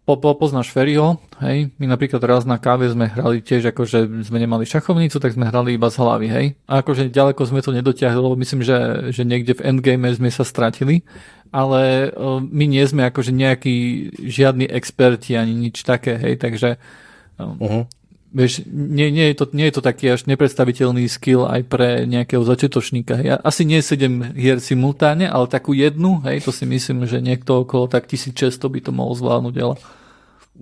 [0.08, 1.70] po, po, poznáš Ferryho, hej?
[1.76, 5.76] My napríklad raz na káve sme hrali tiež, akože sme nemali šachovnicu, tak sme hrali
[5.76, 6.46] iba z hlavy, hej?
[6.64, 10.42] A akože ďaleko sme to nedotiahli, lebo myslím, že, že niekde v endgame sme sa
[10.42, 11.04] stratili,
[11.52, 13.74] ale uh, my nie sme akože nejakí
[14.16, 16.40] žiadni experti ani nič také, hej?
[16.40, 16.80] Takže
[17.38, 17.84] uh-huh.
[18.30, 22.46] Vieš, nie, nie, je to, nie je to taký až nepredstaviteľný skill aj pre nejakého
[22.46, 23.18] začiatočníka.
[23.26, 27.66] Ja asi nie sedem hier simultáne, ale takú jednu, hej, to si myslím, že niekto
[27.66, 29.74] okolo tak 1600 by to mohol zvládnuť, ale...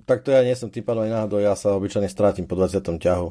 [0.09, 2.81] Tak to ja nie som pádom aj náhodou, ja sa obyčajne strátim po 20.
[2.81, 3.27] ťahu.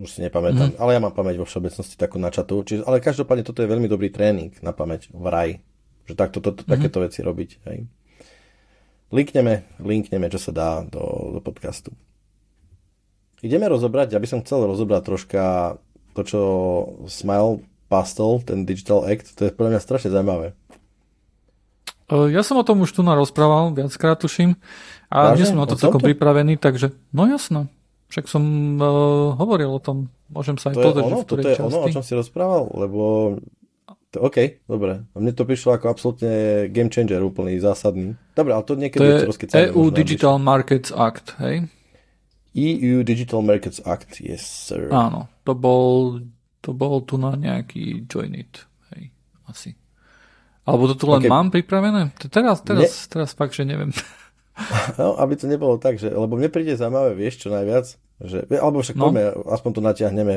[0.00, 0.80] Už si nepamätám, mm.
[0.80, 2.60] ale ja mám pamäť vo všeobecnosti takú načatú.
[2.60, 5.50] Čiže, ale každopádne toto je veľmi dobrý tréning na pamäť v raj.
[6.08, 6.72] Že takto, to, to, mm.
[6.72, 7.50] takéto veci robiť.
[7.68, 7.88] Hej.
[9.08, 11.96] Linkneme, linkneme, čo sa dá do, do podcastu.
[13.42, 15.42] Ideme rozobrať, ja by som chcel rozobrať troška
[16.14, 16.40] to, čo
[17.06, 20.52] Smile Pastel, ten Digital Act, to je pre mňa strašne zaujímavé.
[22.08, 24.56] Ja som o tom už tu rozprával, viackrát tuším.
[25.12, 25.36] A Vážne?
[25.36, 27.68] nie som na to celkom pripravený, takže no jasno.
[28.08, 28.42] Však som
[28.80, 30.08] uh, hovoril o tom.
[30.32, 31.68] Môžem sa aj to pozrieť, ono, v ktorej to je časti.
[31.68, 33.02] ono, o čom si rozprával, lebo
[34.08, 35.04] to, OK, dobre.
[35.04, 36.32] A mne to prišlo ako absolútne
[36.72, 38.16] game changer úplný, zásadný.
[38.32, 41.68] Dobre, ale to niekedy to je EU Digital Markets Act, hej?
[42.56, 44.88] EU Digital Markets Act, yes sir.
[44.88, 46.22] Áno, to bol,
[46.64, 49.12] to bol tu na nejaký join it, hej,
[49.48, 49.76] asi.
[50.68, 51.32] Alebo to tu len okay.
[51.32, 52.12] mám pripravené?
[52.28, 53.08] Teraz, teraz, ne...
[53.08, 53.92] teraz fakt, že neviem.
[54.98, 58.82] No, aby to nebolo tak, že, lebo mne príde zaujímavé, vieš čo najviac, že, alebo
[58.82, 59.06] však no.
[59.06, 59.22] poďme,
[59.54, 60.34] aspoň to natiahneme,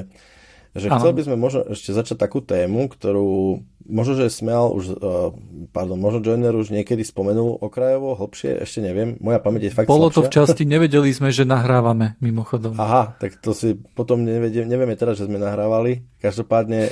[0.71, 1.03] že ano.
[1.03, 3.59] chcel by sme možno ešte začať takú tému, ktorú
[3.91, 5.35] možno, že Smeal už, uh,
[5.75, 10.07] pardon, možno Joiner už niekedy spomenul okrajovo, hlbšie, ešte neviem, moja pamäť je fakt Bolo
[10.07, 10.15] slabšia.
[10.15, 12.79] to v časti, nevedeli sme, že nahrávame mimochodom.
[12.79, 16.07] Aha, tak to si potom nevedie, nevieme teraz, že sme nahrávali.
[16.23, 16.91] Každopádne uh,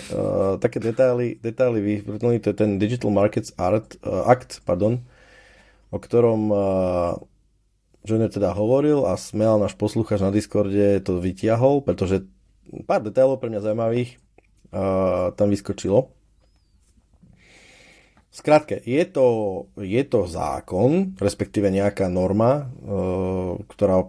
[0.60, 5.00] také detaily, detaily vyvrtnuli, to je ten Digital Markets Art, uh, Act, pardon,
[5.96, 6.60] o ktorom uh,
[8.04, 12.28] Joiner teda hovoril a Smeal, náš poslucháč na Discorde, to vytiahol, pretože
[12.86, 16.13] pár detailov pre mňa zaujímavých uh, tam vyskočilo.
[18.29, 19.27] Skrátke, je to,
[19.82, 24.05] je to zákon, respektíve nejaká norma, uh, ktorá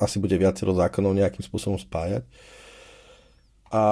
[0.00, 2.24] asi bude viacero zákonov nejakým spôsobom spájať
[3.72, 3.84] a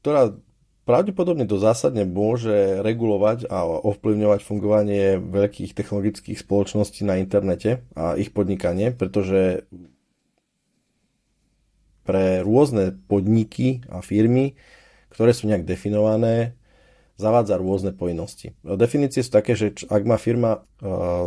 [0.00, 0.38] ktorá
[0.86, 8.30] pravdepodobne to zásadne môže regulovať a ovplyvňovať fungovanie veľkých technologických spoločností na internete a ich
[8.30, 9.66] podnikanie, pretože
[12.10, 14.58] pre rôzne podniky a firmy,
[15.14, 16.58] ktoré sú nejak definované,
[17.14, 18.58] zavádza rôzne povinnosti.
[18.66, 20.66] Definície sú také, že ak má firma,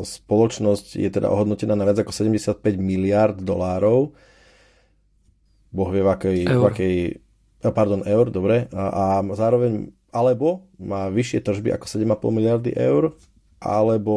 [0.03, 4.11] spoločnosť je teda ohodnotená na viac ako 75 miliard dolárov,
[5.71, 6.59] boh vie v akej, eur.
[6.59, 6.95] v akej
[7.71, 9.05] pardon, eur, dobre, a, a
[9.39, 13.15] zároveň alebo má vyššie tržby ako 7,5 miliardy eur,
[13.63, 14.15] alebo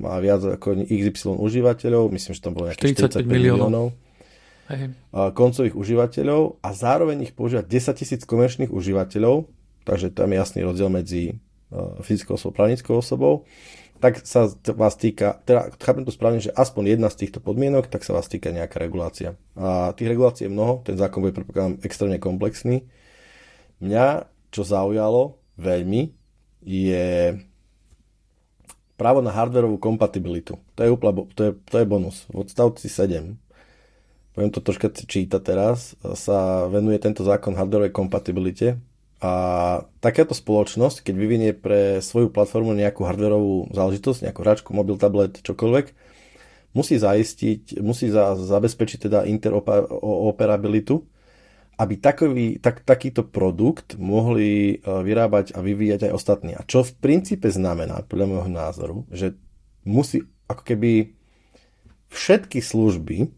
[0.00, 3.68] má viac ako XY užívateľov, myslím, že tam bolo nejakých 45 miliónov.
[3.68, 3.86] miliónov
[4.68, 4.92] Hej.
[5.12, 9.48] koncových užívateľov a zároveň ich používa 10 tisíc komerčných užívateľov,
[9.88, 11.40] takže tam je jasný rozdiel medzi
[12.04, 13.48] fyzickou osobou a právnickou osobou,
[13.98, 14.46] tak sa
[14.78, 18.30] vás týka, teda chápem to správne, že aspoň jedna z týchto podmienok, tak sa vás
[18.30, 19.34] týka nejaká regulácia.
[19.58, 22.86] A tých regulácií je mnoho, ten zákon bude predpokladám extrémne komplexný.
[23.82, 26.14] Mňa, čo zaujalo veľmi,
[26.62, 27.40] je
[28.94, 30.62] právo na hardwareovú kompatibilitu.
[30.78, 32.26] To je, úplne, to je, to je bonus.
[32.30, 33.34] V odstavci 7
[34.38, 38.78] poviem to troška číta teraz, sa venuje tento zákon hardwareovej kompatibilite
[39.18, 39.32] a
[39.98, 45.90] takáto spoločnosť, keď vyvinie pre svoju platformu nejakú hardwareovú záležitosť, nejakú hračku, mobil, tablet, čokoľvek,
[46.70, 51.02] musí zaistiť, musí za, zabezpečiť teda interoperabilitu,
[51.82, 56.54] aby takový, tak, takýto produkt mohli e, vyrábať a vyvíjať aj ostatní.
[56.54, 59.34] A čo v princípe znamená, podľa môjho názoru, že
[59.82, 61.10] musí ako keby
[62.14, 63.34] všetky služby,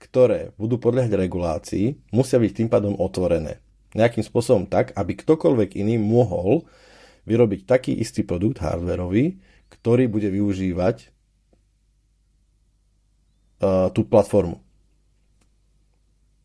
[0.00, 3.60] ktoré budú podľať regulácii, musia byť tým pádom otvorené.
[3.92, 6.64] Nejakým spôsobom tak, aby ktokoľvek iný mohol
[7.28, 9.36] vyrobiť taký istý produkt hardwareový,
[9.68, 11.12] ktorý bude využívať
[13.60, 14.64] uh, tú platformu.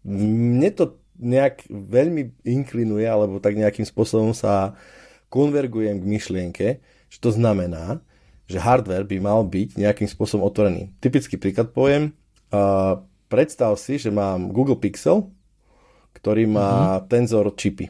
[0.06, 4.76] Mne to nejak veľmi inklinuje, alebo tak nejakým spôsobom sa
[5.32, 6.68] konvergujem k myšlienke,
[7.10, 8.04] že to znamená,
[8.46, 10.94] že hardware by mal byť nejakým spôsobom otvorený.
[11.02, 12.14] Typický príklad poviem,
[12.54, 15.30] uh, predstav si, že mám Google Pixel,
[16.16, 17.08] ktorý má mm-hmm.
[17.12, 17.86] Tensor čipy.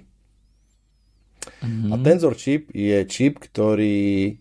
[1.46, 1.92] Mm-hmm.
[1.94, 4.34] A Tensor čip je čip, ktorý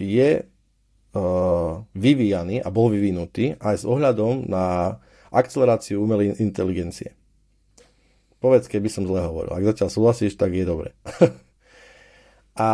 [0.00, 4.96] je uh, vyvíjaný a bol vyvinutý aj s ohľadom na
[5.28, 7.14] akceleráciu umelej inteligencie.
[8.40, 9.52] Povedz, keby som zle hovoril.
[9.52, 10.96] Ak zatiaľ súhlasíš, tak je dobre.
[12.56, 12.70] a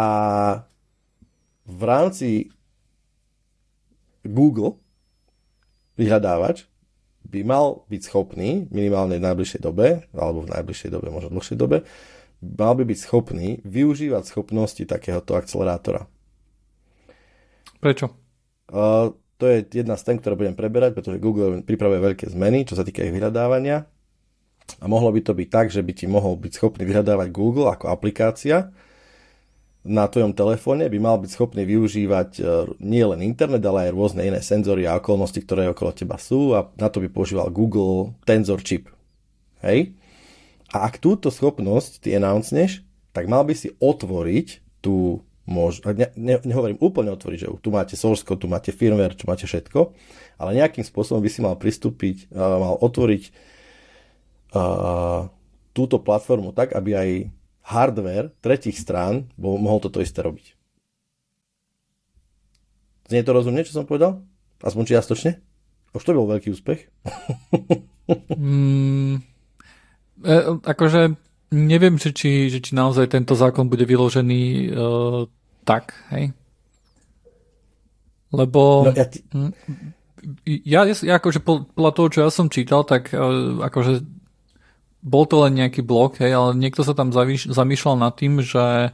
[1.66, 2.54] v rámci
[4.22, 4.78] Google
[5.98, 6.70] vyhľadávač
[7.26, 11.58] by mal byť schopný, minimálne v najbližšej dobe, alebo v najbližšej dobe, možno v dlhšej
[11.58, 11.76] dobe,
[12.40, 16.06] mal by byť schopný využívať schopnosti takéhoto akcelerátora.
[17.82, 18.14] Prečo?
[18.70, 22.78] Uh, to je jedna z tém, ktoré budem preberať, pretože Google pripravuje veľké zmeny, čo
[22.78, 23.84] sa týka ich vyhľadávania.
[24.82, 27.92] A mohlo by to byť tak, že by ti mohol byť schopný vyhľadávať Google ako
[27.92, 28.74] aplikácia,
[29.86, 32.42] na tvojom telefóne by mal byť schopný využívať e,
[32.82, 36.66] nie len internet, ale aj rôzne iné senzory a okolnosti, ktoré okolo teba sú a
[36.76, 38.90] na to by používal Google Tensor Chip.
[39.62, 39.94] Hej?
[40.74, 42.82] A ak túto schopnosť ty announcneš,
[43.14, 47.94] tak mal by si otvoriť tú môže, ne, ne, nehovorím úplne otvoriť, že tu máte
[47.94, 49.94] source tu máte firmware, tu máte všetko,
[50.42, 53.22] ale nejakým spôsobom by si mal pristúpiť, uh, mal otvoriť
[54.52, 55.30] uh,
[55.70, 57.10] túto platformu tak, aby aj
[57.66, 60.54] hardware tretich strán bol, mohol toto isté robiť.
[63.10, 64.22] Znie to rozumne, čo som povedal?
[64.62, 65.38] Aspoň čiastočne?
[65.94, 66.90] Už to bol veľký úspech.
[68.38, 69.14] mm,
[70.22, 71.14] e, akože
[71.54, 74.68] neviem, že či, že či naozaj tento zákon bude vyložený e,
[75.62, 76.34] tak, hej?
[78.34, 78.90] Lebo...
[78.90, 79.22] No, ja, ti...
[79.30, 79.54] Hm,
[80.46, 83.18] ja, ja akože podľa toho, čo ja som čítal, tak e,
[83.62, 84.02] akože
[85.06, 87.14] bol to len nejaký blok, hej, ale niekto sa tam
[87.46, 88.90] zamýšľal nad tým, že,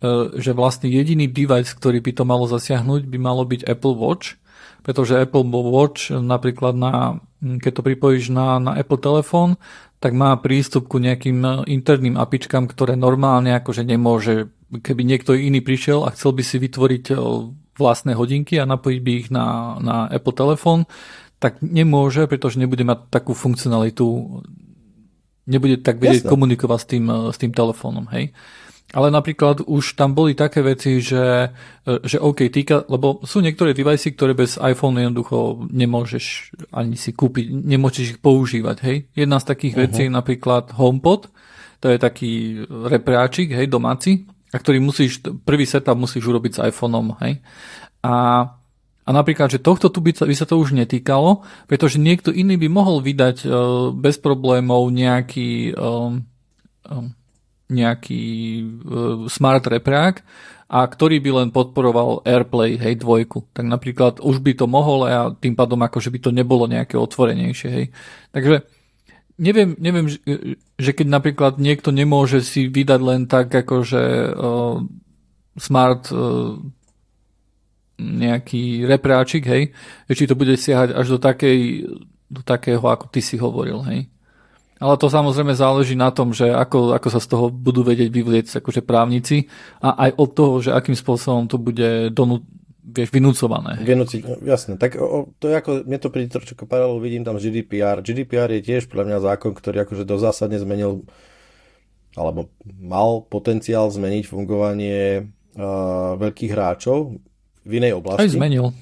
[0.00, 0.06] e,
[0.40, 4.40] že vlastne jediný device, ktorý by to malo zasiahnuť, by malo byť Apple Watch,
[4.80, 9.60] pretože Apple Watch napríklad na, keď to pripojíš na, na Apple telefón,
[10.02, 15.60] tak má prístup ku nejakým e, interným apičkám, ktoré normálne akože nemôže, keby niekto iný
[15.60, 17.14] prišiel a chcel by si vytvoriť e,
[17.76, 20.88] vlastné hodinky a napojiť by ich na, na Apple telefón,
[21.36, 24.06] tak nemôže, pretože nebude mať takú funkcionalitu
[25.46, 26.32] nebude tak vedieť Jasne.
[26.32, 28.30] komunikovať s tým, s tým telefónom, hej.
[28.92, 31.48] Ale napríklad už tam boli také veci, že,
[32.04, 37.48] že OK, týka, lebo sú niektoré device, ktoré bez iPhone jednoducho nemôžeš ani si kúpiť,
[37.48, 38.96] nemôžeš ich používať, hej.
[39.16, 39.84] Jedna z takých uh-huh.
[39.88, 41.32] vecí je napríklad HomePod,
[41.80, 42.32] to je taký
[42.68, 47.40] repráčik, hej, domáci, a ktorý musíš, prvý setup musíš urobiť s iPhoneom, hej.
[48.04, 48.44] A
[49.02, 52.68] a napríklad, že tohto tu by, by sa to už netýkalo, pretože niekto iný by
[52.70, 53.50] mohol vydať uh,
[53.90, 56.22] bez problémov nejaký, um,
[56.86, 57.06] um,
[57.66, 58.22] nejaký
[59.26, 60.22] smart reprák,
[60.72, 63.52] a ktorý by len podporoval AirPlay, hej, dvojku.
[63.52, 67.68] Tak napríklad už by to mohol a tým pádom akože by to nebolo nejaké otvorenejšie,
[67.68, 67.86] hej.
[68.32, 68.64] Takže
[69.36, 70.08] neviem, neviem
[70.80, 74.80] že keď napríklad niekto nemôže si vydať len tak akože uh,
[75.60, 76.56] smart uh,
[78.02, 79.70] nejaký repráčik, hej,
[80.10, 81.86] či to bude siahať až do, takej,
[82.26, 84.10] do takého, ako ty si hovoril, hej.
[84.82, 88.46] Ale to samozrejme záleží na tom, že ako, ako sa z toho budú vedieť vyvlieť
[88.58, 89.46] akože právnici
[89.78, 92.42] a aj od toho, že akým spôsobom to bude donú,
[92.82, 93.78] vieš, vynúcované.
[93.78, 94.74] Vynúciť, jasne.
[94.82, 98.02] Tak o, to je ako, mne to príde trošku paralelu, vidím tam GDPR.
[98.02, 101.06] GDPR je tiež pre mňa zákon, ktorý akože do zásadne zmenil
[102.18, 107.16] alebo mal potenciál zmeniť fungovanie uh, veľkých hráčov
[107.62, 108.26] v inej oblasti.
[108.26, 108.74] Aj zmenil.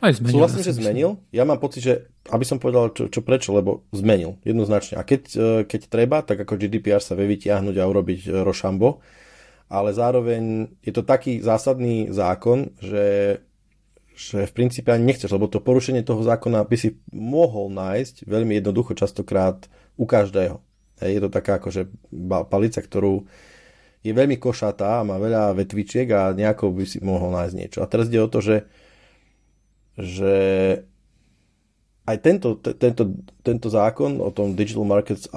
[0.00, 0.34] Aj zmenil.
[0.40, 1.10] Súhlasím, že zmenil.
[1.28, 1.94] Ja mám pocit, že
[2.32, 4.96] aby som povedal, čo, čo prečo, lebo zmenil jednoznačne.
[4.96, 9.00] A keď, e, keď treba, tak ako GDPR sa vie vytiahnuť a urobiť e, rošambo,
[9.70, 13.38] ale zároveň je to taký zásadný zákon, že,
[14.16, 18.58] že v princípe ani nechceš, lebo to porušenie toho zákona by si mohol nájsť veľmi
[18.58, 19.68] jednoducho častokrát
[20.00, 20.58] u každého.
[21.00, 21.88] Je to taká akože
[22.52, 23.24] palica, ktorú
[24.00, 27.78] je veľmi košatá, má veľa vetvičiek a nejako by si mohol nájsť niečo.
[27.84, 28.64] A teraz ide o to, že,
[30.00, 30.34] že
[32.08, 33.02] aj tento, tento,
[33.44, 35.28] tento zákon o tom Digital Markets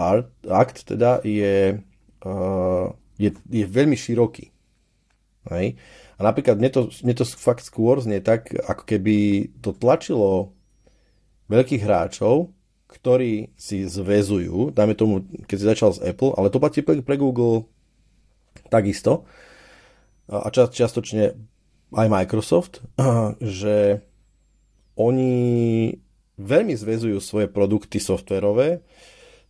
[0.48, 1.84] Act teda je,
[2.24, 2.88] uh,
[3.20, 4.50] je, je veľmi široký.
[5.52, 5.76] Hej?
[6.16, 10.56] A napríklad mne to, mne to fakt skôr znie tak, ako keby to tlačilo
[11.52, 12.56] veľkých hráčov,
[12.88, 17.68] ktorí si zväzujú, dajme tomu, keď si začal z Apple, ale to platí pre Google,
[18.68, 19.26] takisto
[20.28, 21.36] a čiastočne
[21.94, 22.82] aj Microsoft,
[23.62, 24.02] že
[24.98, 25.34] oni
[26.38, 28.82] veľmi zväzujú svoje produkty softverové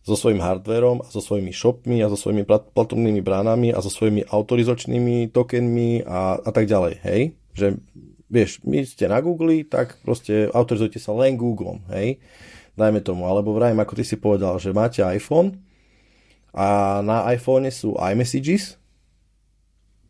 [0.04, 4.28] so svojím hardverom a so svojimi shopmi a so svojimi platobnými bránami a so svojimi
[4.28, 7.20] autorizačnými tokenmi a, a tak ďalej, hej?
[7.56, 7.66] Že
[8.28, 12.20] vieš, my ste na Google, tak proste autorizujte sa len Google, hej?
[12.76, 15.56] Dajme tomu, alebo vrajím, ako ty si povedal, že máte iPhone
[16.52, 18.76] a na iPhone sú iMessages,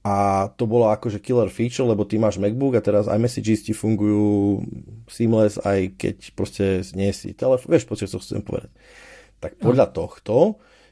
[0.05, 4.61] a to bolo akože killer feature, lebo ty máš MacBook a teraz iMessages ti fungujú
[5.09, 8.69] seamless, aj keď proste nie si telefón, vieš, proste, čo chcem povedať.
[9.41, 9.93] Tak podľa no.
[9.97, 10.37] tohto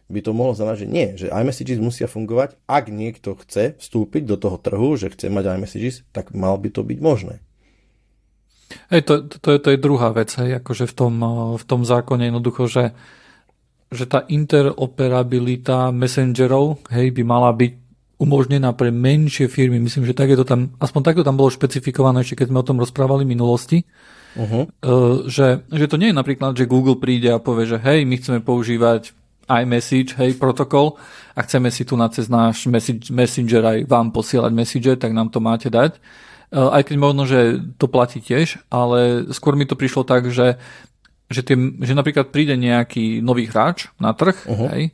[0.09, 4.41] by to mohlo znamenať, že nie, že iMessages musia fungovať, ak niekto chce vstúpiť do
[4.41, 7.45] toho trhu, že chce mať iMessages, tak mal by to byť možné.
[8.89, 11.15] Hej, to, to, to, je, to je druhá vec, hej, akože v tom,
[11.61, 12.85] v tom zákone jednoducho, že,
[13.93, 17.82] že tá interoperabilita messengerov, hej, by mala byť
[18.23, 19.83] umožnená pre menšie firmy.
[19.83, 22.69] Myslím, že tak je to tam, aspoň takto tam bolo špecifikované, ešte keď sme o
[22.71, 23.83] tom rozprávali v minulosti,
[24.39, 24.71] uh-huh.
[25.27, 28.39] že, že to nie je napríklad, že Google príde a povie, že hej, my chceme
[28.39, 29.11] používať
[29.51, 31.03] iMessage, hej, protokol
[31.35, 35.35] a chceme si tu na cez náš message, messenger aj vám posielať message, tak nám
[35.35, 35.99] to máte dať.
[36.53, 40.61] Uh, aj keď možno, že to platí tiež, ale skôr mi to prišlo tak, že,
[41.33, 44.69] že, tie, že napríklad príde nejaký nový hráč na trh, uh-huh.
[44.71, 44.93] hej,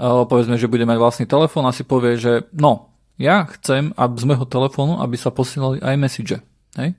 [0.00, 2.90] povedzme, že bude mať vlastný telefón a si povie, že no,
[3.20, 6.40] ja chcem aby z môjho telefónu, aby sa posielali aj message.
[6.80, 6.96] Hej?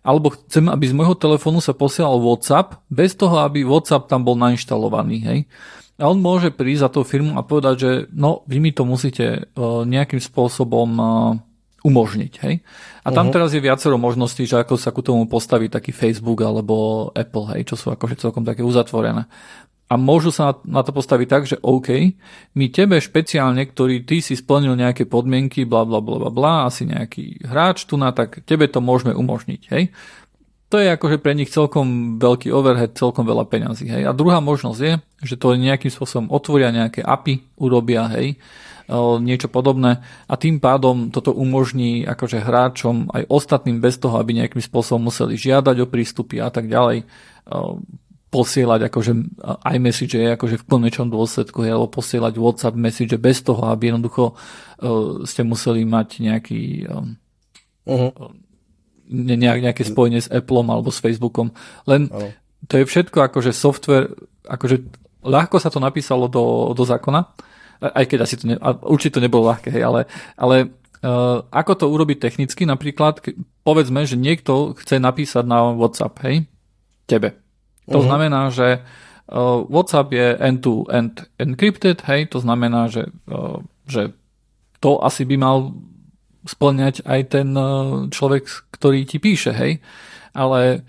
[0.00, 4.40] Alebo chcem, aby z môjho telefónu sa posielal WhatsApp, bez toho, aby WhatsApp tam bol
[4.40, 5.16] nainštalovaný.
[5.20, 5.38] Hej?
[6.00, 9.52] A on môže prísť za tú firmu a povedať, že no, vy mi to musíte
[9.52, 11.36] uh, nejakým spôsobom uh,
[11.84, 12.32] umožniť.
[12.40, 12.64] Hej?
[13.04, 13.36] A tam uh-huh.
[13.36, 17.68] teraz je viacero možností, že ako sa ku tomu postaví taký Facebook alebo Apple, hej,
[17.68, 19.28] čo sú akože celkom také uzatvorené
[19.90, 22.14] a môžu sa na to postaviť tak, že OK,
[22.54, 27.42] my tebe špeciálne, ktorý ty si splnil nejaké podmienky, bla bla bla bla asi nejaký
[27.42, 29.90] hráč tu na, tak tebe to môžeme umožniť, hej.
[30.70, 34.06] To je akože pre nich celkom veľký overhead, celkom veľa peňazí, hej.
[34.06, 34.92] A druhá možnosť je,
[35.26, 38.38] že to nejakým spôsobom otvoria nejaké API, urobia, hej,
[39.22, 44.58] niečo podobné a tým pádom toto umožní akože hráčom aj ostatným bez toho, aby nejakým
[44.58, 47.06] spôsobom museli žiadať o prístupy a tak ďalej
[48.30, 49.12] posielať akože
[49.74, 55.42] iMessage akože v konečnom dôsledku, alebo posielať WhatsApp message bez toho, aby jednoducho uh, ste
[55.42, 57.18] museli mať nejaký um,
[57.90, 58.30] uh-huh.
[59.10, 61.50] ne, nejaké spojenie s Appleom alebo s Facebookom.
[61.90, 62.30] Len uh-huh.
[62.70, 64.14] to je všetko akože software,
[64.46, 64.78] akože
[65.26, 67.26] ľahko sa to napísalo do, do zákona,
[67.82, 68.56] aj keď asi to ne,
[68.86, 70.06] určite to nebolo ľahké, hej, ale,
[70.38, 70.70] ale
[71.02, 73.26] uh, ako to urobiť technicky, napríklad,
[73.66, 76.46] povedzme, že niekto chce napísať na WhatsApp, hej,
[77.10, 77.49] tebe
[77.90, 78.06] to uh-huh.
[78.06, 83.58] znamená, že uh, WhatsApp je end-to-end encrypted, hej, to znamená, že, uh,
[83.90, 84.14] že
[84.78, 85.74] to asi by mal
[86.46, 89.82] splňať aj ten uh, človek, ktorý ti píše, hej.
[90.30, 90.86] Ale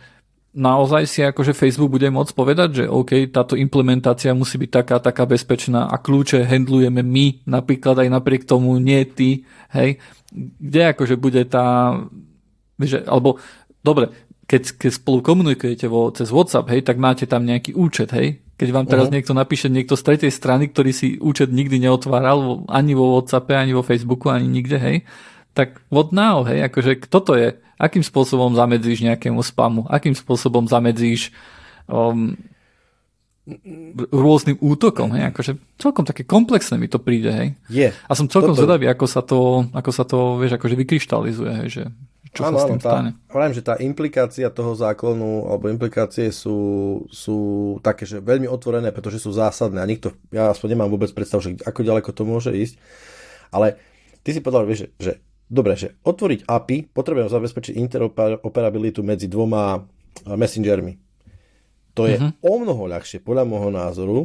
[0.53, 5.23] naozaj si akože Facebook bude môcť povedať, že OK, táto implementácia musí byť taká, taká
[5.23, 9.43] bezpečná a kľúče handlujeme my, napríklad aj napriek tomu, nie ty,
[9.73, 9.97] hej.
[10.31, 11.97] Kde akože bude tá,
[12.79, 13.41] že, alebo
[13.83, 18.43] dobre, keď, keď spolu komunikujete vo, cez WhatsApp, hej, tak máte tam nejaký účet, hej.
[18.59, 19.15] Keď vám teraz uh-huh.
[19.15, 23.71] niekto napíše niekto z tretej strany, ktorý si účet nikdy neotváral ani vo WhatsAppe, ani
[23.71, 25.07] vo Facebooku, ani nikde, hej,
[25.55, 27.49] tak what now, hej, akože kto to je?
[27.79, 29.87] Akým spôsobom zamedzíš nejakému spamu?
[29.87, 31.31] Akým spôsobom zamedzíš
[31.87, 32.35] um,
[34.11, 37.49] rôznym útokom, hej, akože celkom také komplexné mi to príde, hej.
[37.71, 37.87] Je.
[37.87, 38.67] A som celkom Toto...
[38.67, 41.83] zvedavý, ako sa to, ako sa to, vieš, akože vykryštalizuje, hej, že
[42.31, 43.09] čo ano, sa s tým stane.
[43.27, 46.59] Hovorím, že tá implikácia toho zákonu, alebo implikácie sú,
[47.11, 47.37] sú
[47.83, 51.59] také, že veľmi otvorené, pretože sú zásadné a nikto, ja aspoň nemám vôbec predstavu, že
[51.67, 52.79] ako ďaleko to môže ísť,
[53.51, 53.75] ale
[54.23, 55.13] ty si povedal, vieš, že, že
[55.51, 59.83] dobre, že otvoriť API, potrebujem zabezpečiť interoperabilitu medzi dvoma
[60.23, 60.95] messengermi.
[61.99, 62.31] To je uh-huh.
[62.39, 64.17] o mnoho ľahšie, podľa môjho názoru,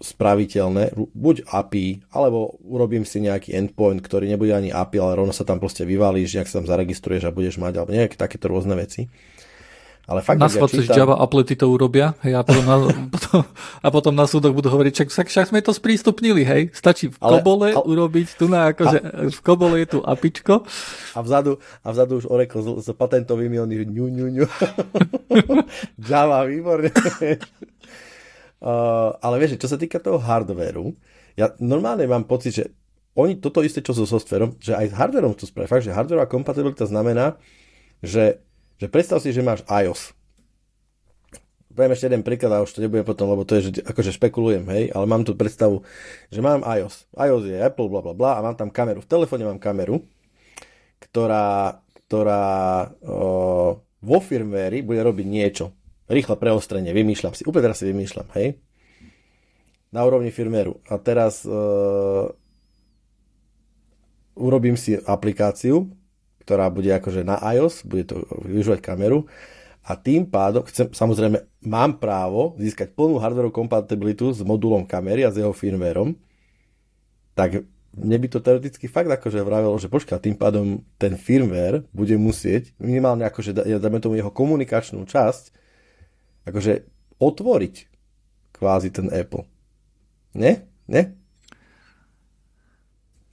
[0.00, 5.44] spraviteľné, buď API, alebo urobím si nejaký endpoint, ktorý nebude ani API, ale rovno sa
[5.44, 9.12] tam proste vyvalíš, nejak sa tam zaregistruješ a budeš mať, alebo nejaké takéto rôzne veci.
[10.10, 11.06] Ale fakt, na ja čítam...
[11.06, 12.76] Java aplety to urobia hej, a, potom na,
[13.14, 13.40] potom,
[13.78, 17.70] a potom na súdoch budú hovoriť, však, však sme to sprístupnili, hej, stačí v kobole
[17.70, 20.66] ale, urobiť tu na, akože a, v kobole je tu apičko.
[21.14, 24.46] A vzadu, a vzadu už Oracle s, s patentovými oni ňu, ňu, ňu.
[26.02, 26.90] Java, výborne.
[28.60, 30.92] Uh, ale vieš, čo sa týka toho hardwareu,
[31.32, 32.64] ja normálne mám pocit, že
[33.16, 35.72] oni toto isté, čo so softverom, že aj s hardwareom to spravia.
[35.72, 37.40] Fakt, že hardwareová kompatibilita znamená,
[38.04, 38.44] že,
[38.76, 40.12] že predstav si, že máš iOS.
[41.72, 44.66] Poviem ešte jeden príklad a už to nebudem potom, lebo to je, že akože špekulujem,
[44.68, 45.80] hej, ale mám tu predstavu,
[46.28, 47.08] že mám iOS.
[47.16, 49.00] iOS je Apple, bla bla bla a mám tam kameru.
[49.00, 50.04] V telefóne mám kameru,
[51.00, 52.44] ktorá, ktorá
[53.00, 55.72] o, vo firmware bude robiť niečo
[56.10, 58.58] rýchle preostrenie, vymýšľam si, úplne teraz si vymýšľam, hej,
[59.94, 60.82] na úrovni firméru.
[60.90, 62.30] A teraz uh,
[64.38, 65.90] urobím si aplikáciu,
[66.42, 69.30] ktorá bude akože na iOS, bude to využívať kameru.
[69.86, 75.32] A tým pádom, chcem, samozrejme, mám právo získať plnú hardware kompatibilitu s modulom kamery a
[75.32, 76.14] s jeho firmwareom,
[77.32, 82.14] tak mne by to teoreticky fakt akože vravelo, že počká, tým pádom ten firmware bude
[82.14, 83.50] musieť minimálne akože
[83.82, 85.59] dáme tomu jeho komunikačnú časť
[86.48, 86.86] akože
[87.20, 87.74] otvoriť
[88.56, 89.44] kvázi ten Apple.
[90.36, 90.68] Nie?
[90.88, 91.16] Nie?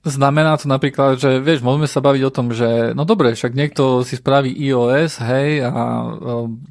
[0.08, 4.06] Znamená to napríklad, že vieš, môžeme sa baviť o tom, že no dobre, však niekto
[4.06, 5.70] si spraví iOS, hej, a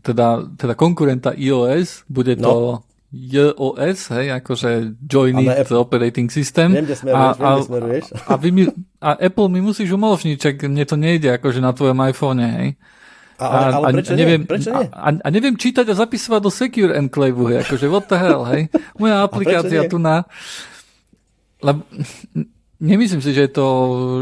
[0.01, 2.87] teda, teda konkurenta iOS, bude to no.
[3.13, 5.77] iOS, hej, akože Join It Apple.
[5.77, 6.73] Operating System.
[6.73, 8.05] Viem, kde smeruješ, a, viem, smeruješ.
[8.09, 8.63] A, a, vy mi,
[9.03, 12.67] a Apple mi musíš umožniť, čak mne to nejde akože na tvojom iPhone, hej.
[13.37, 14.49] A, ale, ale prečo a, neviem, nie?
[14.49, 14.89] Prečo nie?
[14.89, 18.65] A, a neviem čítať a zapisovať do Secure Enclave, hej, akože what the hell, hej.
[18.97, 20.25] Moja aplikácia tu na...
[21.61, 21.85] Lebo,
[22.81, 23.67] nemyslím si, že je to,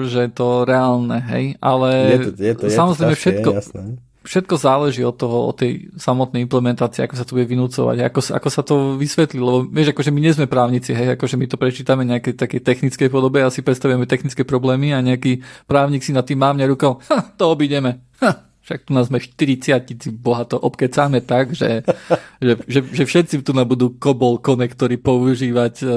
[0.07, 3.49] že je to reálne, hej, ale je to, je to, je samozrejme to ťažké, všetko,
[3.51, 3.81] jasné.
[4.23, 8.49] všetko záleží od toho, od tej samotnej implementácie, ako sa to bude vynúcovať, ako, ako
[8.51, 12.03] sa to vysvetlí, lebo vieš, akože my nie sme právnici, hej, akože my to prečítame
[12.07, 16.39] nejaké také technickej podobe a si predstavujeme technické problémy a nejaký právnik si na tým
[16.39, 21.53] mávne rukou, ha, to obideme, ha, však tu nás sme 40 boha to obkecáme tak,
[21.53, 21.85] že,
[22.43, 25.93] že, že, že všetci tu budú kobol konektory používať uh,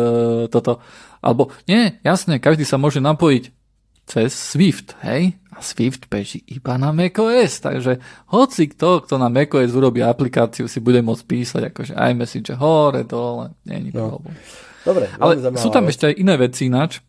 [0.52, 0.84] toto.
[1.24, 3.50] Alebo nie, jasne, každý sa môže napojiť
[4.08, 5.36] cez Swift, hej?
[5.52, 8.00] A Swift beží iba na macOS, takže
[8.32, 13.52] hoci kto, kto na macOS urobí aplikáciu, si bude môcť písať akože iMessage hore, dole,
[13.68, 14.16] nie je no.
[14.16, 14.36] problém.
[14.86, 15.92] Dobre, Ale sú tam vec.
[15.92, 17.04] ešte aj iné veci ináč.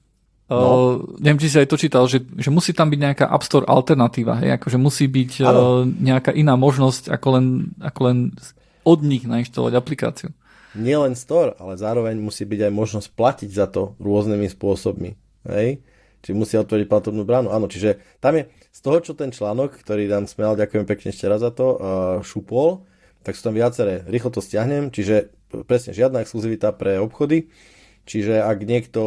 [0.49, 0.57] No.
[0.57, 3.69] Uh, neviem, či si aj to čítal, že, že musí tam byť nejaká App Store
[3.69, 4.57] alternatíva, hej?
[4.57, 7.45] akože musí byť uh, nejaká iná možnosť, ako len,
[7.77, 8.17] ako len
[8.81, 10.29] od nich nainštalovať aplikáciu.
[10.73, 15.13] Nielen store, ale zároveň musí byť aj možnosť platiť za to rôznymi spôsobmi.
[15.45, 15.85] Hej?
[16.19, 17.51] či musia otvoriť platobnú bránu.
[17.51, 21.25] Áno, čiže tam je z toho, čo ten článok, ktorý nám smial, ďakujem pekne ešte
[21.31, 21.79] raz za to, uh,
[22.23, 22.83] šupol,
[23.23, 24.03] tak sú tam viaceré.
[24.07, 25.31] Rýchlo to stiahnem, čiže
[25.65, 27.49] presne žiadna exkluzivita pre obchody,
[28.09, 29.01] čiže ak niekto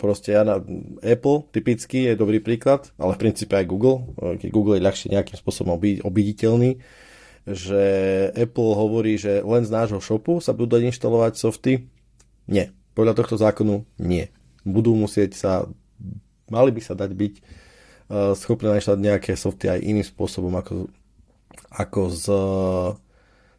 [0.00, 0.64] proste ja na
[1.04, 5.36] Apple typicky je dobrý príklad, ale v princípe aj Google, keď Google je ľahšie nejakým
[5.36, 6.80] spôsobom obiditeľný,
[7.48, 7.84] že
[8.32, 11.88] Apple hovorí, že len z nášho shopu sa budú dať inštalovať softy.
[12.48, 12.72] Nie.
[12.92, 14.28] Podľa tohto zákonu nie
[14.68, 15.64] budú musieť sa,
[16.52, 20.92] mali by sa dať byť uh, schopné našľať nejaké softy aj iným spôsobom ako,
[21.72, 22.24] ako z,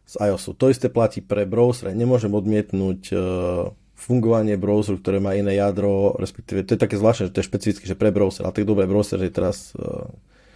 [0.06, 0.54] z iOSu.
[0.54, 1.90] To isté platí pre browser.
[1.90, 7.34] Nemôžem odmietnúť uh, fungovanie browseru, ktoré má iné jadro, respektíve to je také zvláštne, že
[7.36, 8.48] to je špecificky, že pre browser.
[8.48, 10.08] A tak dobré browser je teraz uh,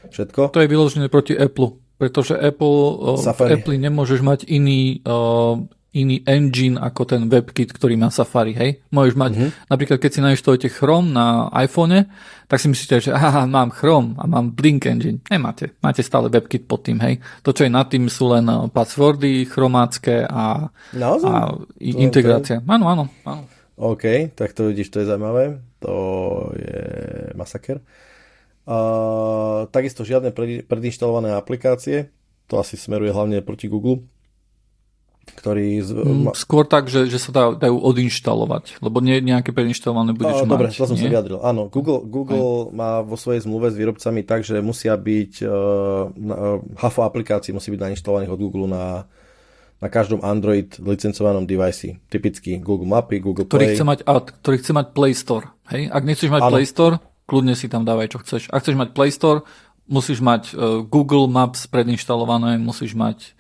[0.09, 0.57] všetko.
[0.57, 2.79] To je vyložené proti Apple, pretože Apple,
[3.15, 5.61] uh, v Apple nemôžeš mať iný uh,
[5.95, 8.83] iný engine ako ten WebKit, ktorý má Safari, hej.
[8.91, 9.51] Môžeš mať, mm-hmm.
[9.71, 12.11] napríklad keď si nainštalujete Chrome na iPhone,
[12.51, 15.23] tak si myslíte, že aha, mám Chrome a mám Blink engine.
[15.31, 17.23] Nemáte, máte stále WebKit pod tým, hej.
[17.47, 21.31] To, čo je nad tým, sú len eh, passwordy chromácké a, Naozaj?
[21.31, 21.35] a
[21.79, 22.59] integrácia.
[22.59, 22.67] To.
[22.69, 23.47] Áno, áno, áno.
[23.75, 25.59] OK, tak to vidíš, to je zaujímavé.
[25.83, 25.95] To
[26.55, 26.79] je
[27.35, 27.83] masaker.
[28.65, 30.33] Uh, takisto žiadne
[30.65, 32.09] predinštalované aplikácie.
[32.49, 34.07] To asi smeruje hlavne proti Google
[35.35, 35.83] ktorý...
[35.83, 35.91] Z...
[35.93, 40.55] Mm, skôr tak, že, že sa dá, dajú odinštalovať, lebo nie nejaké preinštalované budeš mať.
[40.55, 41.05] Dobre, to som nie?
[41.05, 41.39] sa vyjadril.
[41.43, 46.81] Áno, Google, Google má vo svojej zmluve s výrobcami tak, že musia byť uh, uh,
[46.81, 49.05] HAFO aplikácií musí byť nainštalovaných od Google na,
[49.83, 52.01] na každom Android licencovanom device.
[52.09, 53.77] Typicky Google Mapy, Google ktorý Play.
[53.77, 55.47] Chce mať, a, ktorý chce mať Play Store.
[55.75, 55.83] Hej?
[55.93, 56.53] Ak nechceš mať ano.
[56.57, 56.95] Play Store,
[57.29, 58.49] kľudne si tam dávaj, čo chceš.
[58.49, 59.43] Ak chceš mať Play Store,
[59.85, 63.37] musíš mať uh, Google Maps predinštalované, musíš mať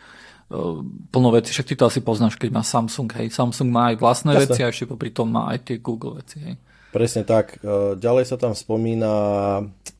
[1.10, 3.32] plno veci, však ty to asi poznáš, keď má Samsung, hej.
[3.32, 4.42] Samsung má aj vlastné Jasne.
[4.44, 6.54] veci a ešte popri tom má aj tie Google veci, hej.
[6.92, 7.58] Presne tak.
[7.58, 9.12] E, ďalej sa tam spomína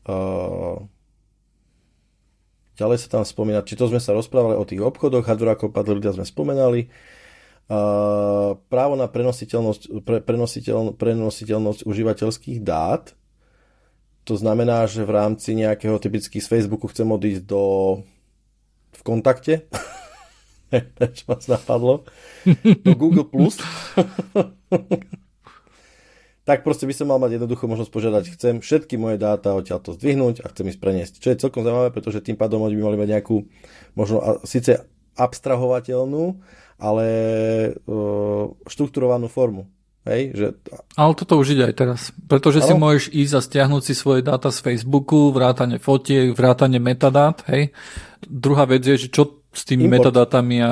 [0.07, 0.77] uh,
[2.75, 6.11] ďalej sa tam spomína, či to sme sa rozprávali o tých obchodoch, hardware ako ľudia
[6.11, 6.91] sme spomenali,
[8.69, 13.15] právo na prenositeľnosť, pre, prenositeľ, prenositeľnosť užívateľských dát,
[14.25, 17.63] to znamená, že v rámci nejakého typicky z Facebooku chcem odísť do
[18.95, 19.65] v kontakte
[21.17, 22.03] čo vás napadlo,
[22.83, 23.59] do Google+, Plus,
[26.45, 29.97] tak proste by som mal mať jednoducho možnosť požiadať, chcem všetky moje dáta odtiaľ to
[29.97, 31.17] zdvihnúť a chcem ich preniesť.
[31.17, 33.49] Čo je celkom zaujímavé, pretože tým pádom oni by mali mať nejakú,
[33.97, 34.85] možno síce
[35.17, 36.37] abstrahovateľnú,
[36.77, 37.07] ale
[37.73, 39.65] uh, štrukturovanú formu.
[40.05, 40.47] Hej, že...
[40.93, 41.99] Ale toto už ide aj teraz,
[42.29, 42.67] pretože ano?
[42.69, 47.73] si môžeš ísť a stiahnuť si svoje dáta z Facebooku, vrátane fotiek, vrátane metadát, hej.
[48.21, 50.11] Druhá vec je, že čo s tými import.
[50.11, 50.71] metadátami a...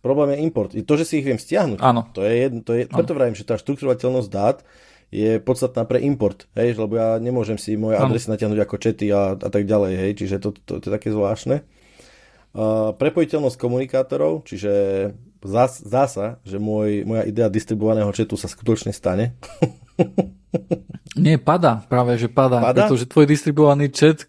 [0.00, 0.70] Problém je import.
[0.72, 2.08] To, že si ich viem stiahnuť, Áno.
[2.16, 4.64] to je jedno, to je, preto vravím, že tá štruktúrovateľnosť dát
[5.10, 9.34] je podstatná pre import, hej, lebo ja nemôžem si moje adresy natiahnuť ako čety a,
[9.34, 11.66] a tak ďalej, hej, čiže to, to, to je také zvláštne.
[12.50, 14.72] Uh, prepojiteľnosť komunikátorov, čiže
[15.42, 19.34] zdá, zdá sa, že môj, moja idea distribuovaného četu sa skutočne stane.
[21.18, 22.86] Nie, pada, práve, že pada, pada?
[22.86, 24.26] pretože tvoj distribuovaný chat,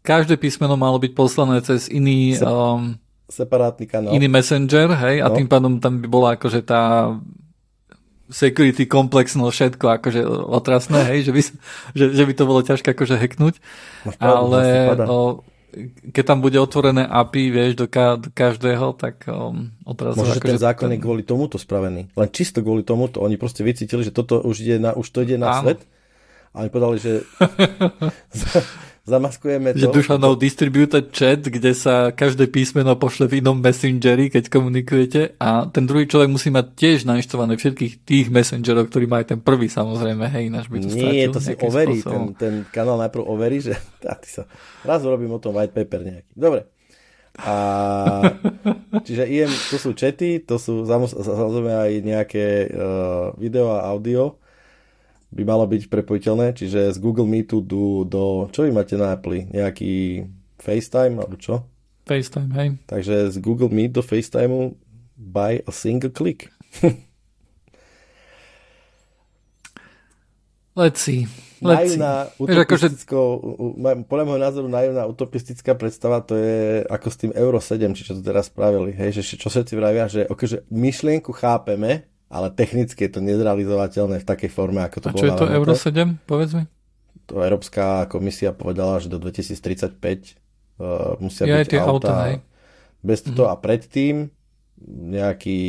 [0.00, 2.36] každé písmeno malo byť poslané cez iný...
[2.40, 4.14] Um, separátny kanál.
[4.14, 5.24] Iný messenger, hej, no.
[5.26, 7.14] a tým pádom tam by bola akože tá
[8.26, 11.40] security komplexnosť, všetko akože otrasné, hej, že by,
[11.94, 13.54] že, že by to bolo ťažké akože hacknúť.
[14.06, 14.62] No, ale
[15.06, 15.18] o,
[16.10, 20.22] keď tam bude otvorené API, vieš, do, ka, do každého, tak um, odrazu...
[20.22, 22.10] Možno, akože ten zákon je kvôli tomuto spravený.
[22.14, 23.22] Len čisto kvôli tomuto.
[23.22, 25.62] Oni proste vycítili, že toto už, ide na, už to ide na Áno.
[25.62, 25.84] svet.
[26.56, 27.12] A oni povedali, že
[29.06, 29.78] zamaskujeme to.
[29.78, 35.70] Že Dušanov distributed chat, kde sa každé písmeno pošle v inom messengeri, keď komunikujete a
[35.70, 40.26] ten druhý človek musí mať tiež nainštované všetkých tých messengerov, ktorí majú ten prvý samozrejme,
[40.26, 43.78] hej, náš by to Nie, to si overí, ten, ten kanál najprv overí, že
[44.22, 44.50] ty sa,
[44.82, 46.30] raz urobím o tom white paper nejaký.
[46.34, 46.66] Dobre,
[47.46, 47.54] A,
[49.06, 54.42] čiže IM, to sú čety, to sú samozrejme aj nejaké uh, video a audio
[55.36, 59.44] by malo byť prepojiteľné, čiže z Google Meetu do, do čo vy máte na Apple?
[59.52, 60.24] Nejaký
[60.56, 61.68] FaceTime alebo čo?
[62.08, 62.68] FaceTime, hej.
[62.88, 64.78] Takže z Google Meet do FaceTime
[65.18, 66.48] by a single click.
[70.76, 71.26] Let's see.
[71.56, 73.16] Let's naivná, utopisticko,
[74.04, 78.12] podľa môjho názoru naivná utopistická predstava to je ako s tým Euro 7, či čo
[78.12, 83.06] to teraz spravili, hej, že čo všetci vravia, že, okay, že myšlienku chápeme, ale technicky
[83.06, 86.52] je to nezrealizovateľné v takej forme, ako to A čo je to Euro 7, povedz
[86.58, 86.64] mi?
[87.26, 89.98] To Európska komisia povedala, že do 2035
[90.78, 92.14] uh, musia ja byť auta, auta
[93.06, 93.54] bez toho mm-hmm.
[93.54, 94.14] a predtým
[94.86, 95.60] nejaký,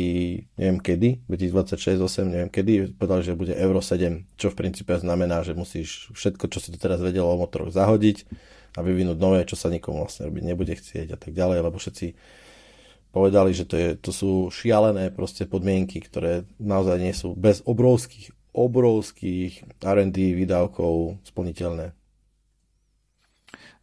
[0.60, 5.40] neviem kedy, 2026, 8, neviem kedy, povedal, že bude Euro 7, čo v princípe znamená,
[5.40, 8.28] že musíš všetko, čo si to teraz vedelo o motoroch zahodiť
[8.76, 12.06] a vyvinúť nové, čo sa nikomu vlastne robiť nebude chcieť a tak ďalej, lebo všetci
[13.12, 18.32] povedali, že to, je, to sú šialené proste podmienky, ktoré naozaj nie sú bez obrovských,
[18.52, 21.96] obrovských R&D výdavkov splniteľné.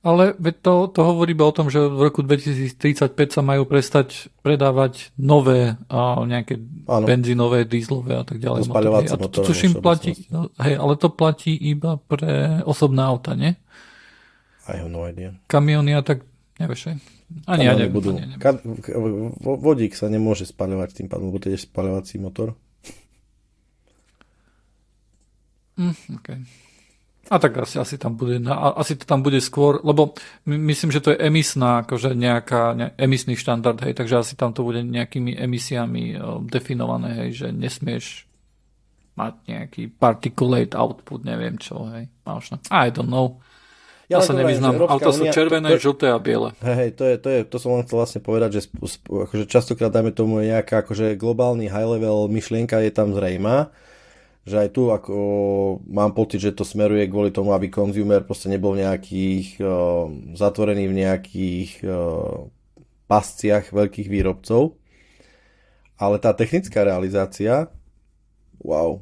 [0.05, 5.09] Ale to, to hovorí iba o tom, že v roku 2035 sa majú prestať predávať
[5.17, 7.09] nové a nejaké ano.
[7.09, 8.69] benzínové, dízlové a tak ďalej.
[8.69, 9.09] Motory.
[9.09, 13.57] A to, to, to platí, no, hej, ale to platí iba pre osobné auta, nie?
[14.69, 15.33] I have no idea.
[15.49, 16.21] Kamiony a tak,
[16.61, 16.97] nevieš, hej?
[17.49, 17.93] Ani ja neviem.
[17.93, 18.13] Budú.
[18.13, 19.33] Ani neviem.
[19.41, 22.53] vodík sa nemôže spaľovať tým pádom, lebo to je spaľovací motor.
[25.75, 26.39] Mm, okay.
[27.25, 30.13] A tak asi, asi, tam bude, asi to tam bude skôr, lebo
[30.45, 34.61] myslím, že to je emisná, akože nejaká, ne, emisný štandard, hej, takže asi tam to
[34.61, 38.29] bude nejakými emisiami o, definované, hej, že nesmieš
[39.17, 43.41] mať nejaký particulate output, neviem čo, hej, máš I don't know.
[44.05, 46.53] Ja, ja sa nevyznám, auta sú červené, to, to, žlté a biele.
[46.61, 48.61] Hej, to, je, to, je, to som len chcel vlastne povedať, že
[49.09, 53.73] akože častokrát dajme tomu nejaká akože globálny high level myšlienka je tam zrejma,
[54.45, 55.15] že aj tu ako
[55.89, 60.05] mám pocit, že to smeruje kvôli tomu, aby konzumer proste nebol nejakých uh,
[60.37, 62.45] zatvorený v nejakých uh,
[63.09, 64.77] pasciach veľkých výrobcov.
[65.97, 67.73] Ale tá technická realizácia,
[68.61, 69.01] wow.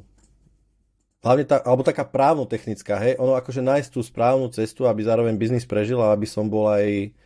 [1.24, 5.64] Hlavne tá, alebo taká právno-technická, hej, ono akože nájsť tú správnu cestu, aby zároveň biznis
[5.64, 7.16] prežil a aby som bol aj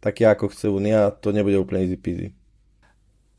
[0.00, 2.35] taký, ako chce Unia, to nebude úplne easy peasy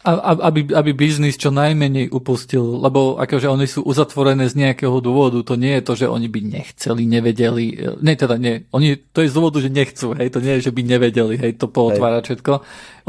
[0.05, 5.57] aby, aby biznis čo najmenej upustil, lebo akože oni sú uzatvorené z nejakého dôvodu, to
[5.57, 7.65] nie je to, že oni by nechceli, nevedeli,
[7.99, 10.71] ne teda nie, oni, to je z dôvodu, že nechcú, hej, to nie je, že
[10.71, 12.53] by nevedeli, hej, to pootvárať všetko,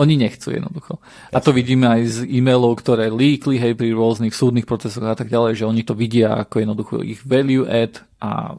[0.00, 0.94] oni nechcú jednoducho.
[1.30, 5.28] A to vidíme aj z e-mailov, ktoré líkli, hej, pri rôznych súdnych procesoch a tak
[5.28, 8.56] ďalej, že oni to vidia ako jednoducho ich value add a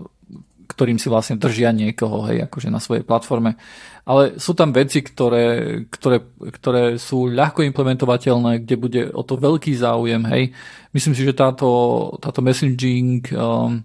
[0.70, 3.58] ktorým si vlastne držia niekoho, hej, akože na svojej platforme.
[4.06, 6.22] Ale sú tam veci, ktoré, ktoré,
[6.62, 10.54] ktoré sú ľahko implementovateľné, kde bude o to veľký záujem, hej.
[10.94, 11.68] Myslím si, že táto,
[12.22, 13.82] táto messaging um,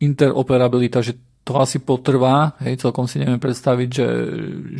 [0.00, 4.08] interoperabilita, že to asi potrvá, hej, celkom si neviem predstaviť, že,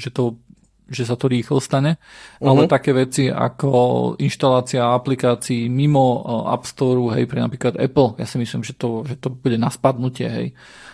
[0.01, 0.41] že to
[0.93, 2.53] že sa to rýchlo stane, uh-huh.
[2.53, 2.71] ale mhm.
[2.71, 8.37] také veci ako inštalácia aplikácií mimo uh, App Store, hej, pre napríklad Apple, ja si
[8.37, 10.49] myslím, že to, že to bude na spadnutie, hej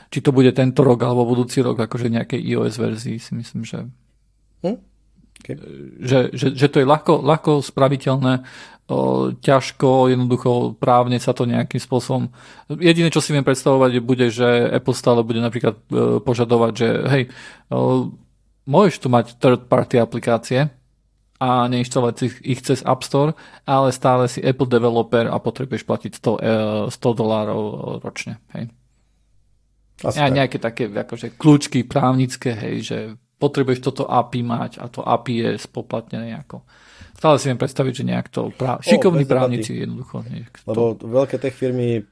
[0.09, 3.85] či to bude tento rok alebo budúci rok, akože nejakej iOS verzii si myslím, že
[4.65, 4.79] hm?
[5.41, 5.57] okay.
[6.01, 8.43] že, že, že to je ľahko, ľahko spraviteľné,
[8.89, 12.33] o, ťažko, jednoducho právne sa to nejakým spôsobom.
[12.73, 17.23] Jediné, čo si viem predstavovať, bude, že Apple stále bude napríklad e, požadovať, že hej,
[17.69, 18.11] o,
[18.65, 20.73] môžeš tu mať third party aplikácie
[21.39, 26.13] a neinštalovať si ich cez App Store, ale stále si Apple developer a potrebuješ platiť
[26.19, 27.63] 100, 100 e, dolárov
[28.03, 28.43] ročne.
[28.57, 28.73] Hej.
[29.99, 32.99] Asi ja, nejaké také akože kľúčky právnické, hej, že
[33.39, 36.63] potrebuješ toto API mať a to API je spoplatnené ako.
[37.19, 38.79] Stále si viem predstaviť, že nejak to práv...
[38.87, 40.23] šikovní právnici jednoducho.
[40.71, 41.11] Lebo to...
[41.11, 42.07] veľké tech firmy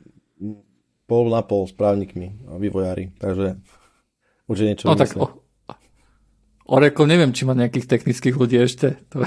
[1.06, 3.62] pol na pol s právnikmi a vývojári, takže
[4.50, 5.45] určite niečo no, tak o,
[6.66, 8.98] Oracle neviem, či má nejakých technických ľudí ešte.
[9.14, 9.22] To,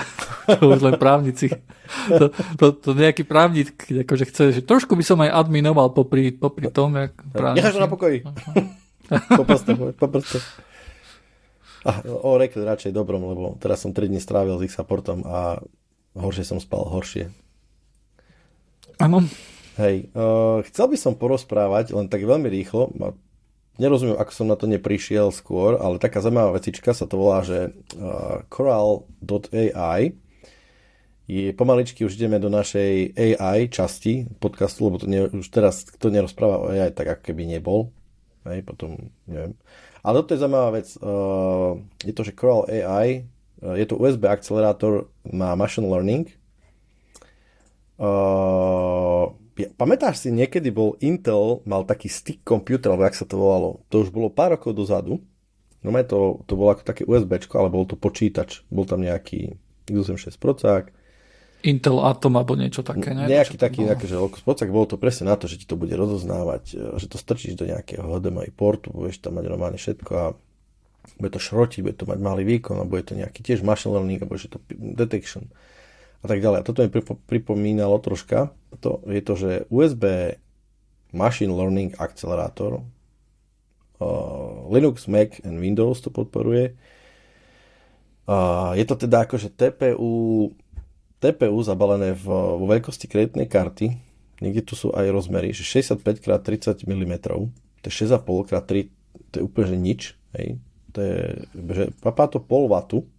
[0.59, 1.55] to už len právnici.
[2.11, 6.67] To, to, to nejaký právnik, akože chce, že trošku by som aj adminoval popri, popri
[6.67, 7.63] tom, jak právnici.
[7.63, 8.27] Necháš na pokoji.
[9.39, 10.37] poproste, poproste.
[11.87, 15.63] A Oracle radšej dobrom, lebo teraz som 3 dní strávil s ich supportom a
[16.19, 17.31] horšie som spal, horšie.
[18.99, 19.23] Áno.
[19.79, 22.91] Hej, uh, chcel by som porozprávať, len tak veľmi rýchlo,
[23.79, 27.71] nerozumiem, ako som na to neprišiel skôr, ale taká zaujímavá vecička sa to volá, že
[27.95, 30.13] uh, Coral.ai
[31.29, 36.09] je pomaličky už ideme do našej AI časti podcastu, lebo to nie, už teraz kto
[36.09, 37.93] nerozpráva o AI, tak ako keby nebol.
[38.49, 39.53] Hej, potom neviem.
[40.01, 40.87] Ale toto je zaujímavá vec.
[40.99, 43.29] Uh, je to, že Coral AI
[43.61, 46.31] je to USB akcelerátor na machine learning.
[47.99, 49.35] Uh,
[49.67, 53.83] pamätáš si, niekedy bol Intel, mal taký stick computer, alebo jak sa to volalo.
[53.91, 55.19] To už bolo pár rokov dozadu.
[55.79, 58.67] No to, to bolo ako také USB, ale bol to počítač.
[58.67, 59.55] Bol tam nejaký
[59.87, 60.91] x86 procák.
[61.59, 63.27] Intel Atom alebo niečo také, ne?
[63.27, 64.15] Nejaký taký, nejaký, že
[64.47, 67.67] procák bolo to presne na to, že ti to bude rozoznávať, že to strčíš do
[67.67, 70.25] nejakého HDMI portu, budeš tam mať normálne všetko a
[71.19, 74.23] bude to šrotiť, bude to mať malý výkon a bude to nejaký tiež machine learning
[74.23, 75.51] a bude to detection
[76.19, 76.57] a tak ďalej.
[76.59, 76.91] A toto mi
[77.27, 78.51] pripomínalo troška,
[78.83, 80.35] to je to, že USB
[81.15, 82.83] Machine Learning akcelerátor
[83.99, 86.75] uh, Linux, Mac and Windows to podporuje.
[88.29, 90.53] Uh, je to teda akože TPU,
[91.17, 93.97] TPU zabalené v, vo veľkosti kreditnej karty.
[94.39, 97.13] Niekde tu sú aj rozmery, že 65x30 mm.
[97.79, 98.71] To je 6,5x3,
[99.31, 100.01] to je úplne že nič.
[100.37, 100.61] Hej.
[100.93, 101.17] To je,
[101.73, 103.09] že papá to pol vatu,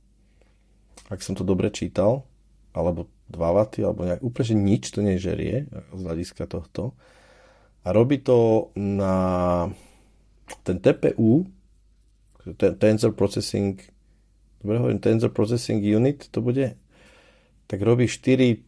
[1.10, 2.29] ak som to dobre čítal
[2.70, 6.94] alebo 2 W, alebo nejak, úplne že nič to nežerie z hľadiska tohto.
[7.86, 9.14] A robí to na
[10.66, 11.46] ten TPU,
[12.58, 13.78] ten Tensor Processing,
[14.60, 16.76] dobre hovorím, Tensor Processing Unit, to bude,
[17.70, 18.60] tak robí 4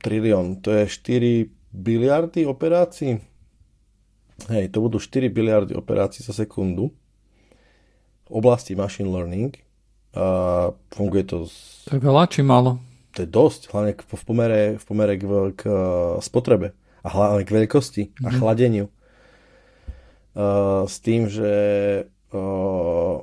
[0.00, 3.20] trilión, to je 4 biliardy operácií.
[4.48, 6.92] Hej, to budú 4 biliardy operácií za sekundu
[8.26, 9.65] v oblasti machine learning
[10.16, 10.26] a
[10.96, 11.44] funguje to...
[11.44, 11.86] Z...
[11.92, 12.80] To je veľa či málo?
[13.16, 15.24] To je dosť, hlavne v pomere, v pomere k,
[15.56, 15.62] k
[16.24, 16.72] spotrebe
[17.04, 18.24] a hlavne k veľkosti mm-hmm.
[18.24, 18.36] a mhm.
[18.40, 18.86] chladeniu.
[20.36, 21.52] Uh, s tým, že
[22.36, 23.16] uh,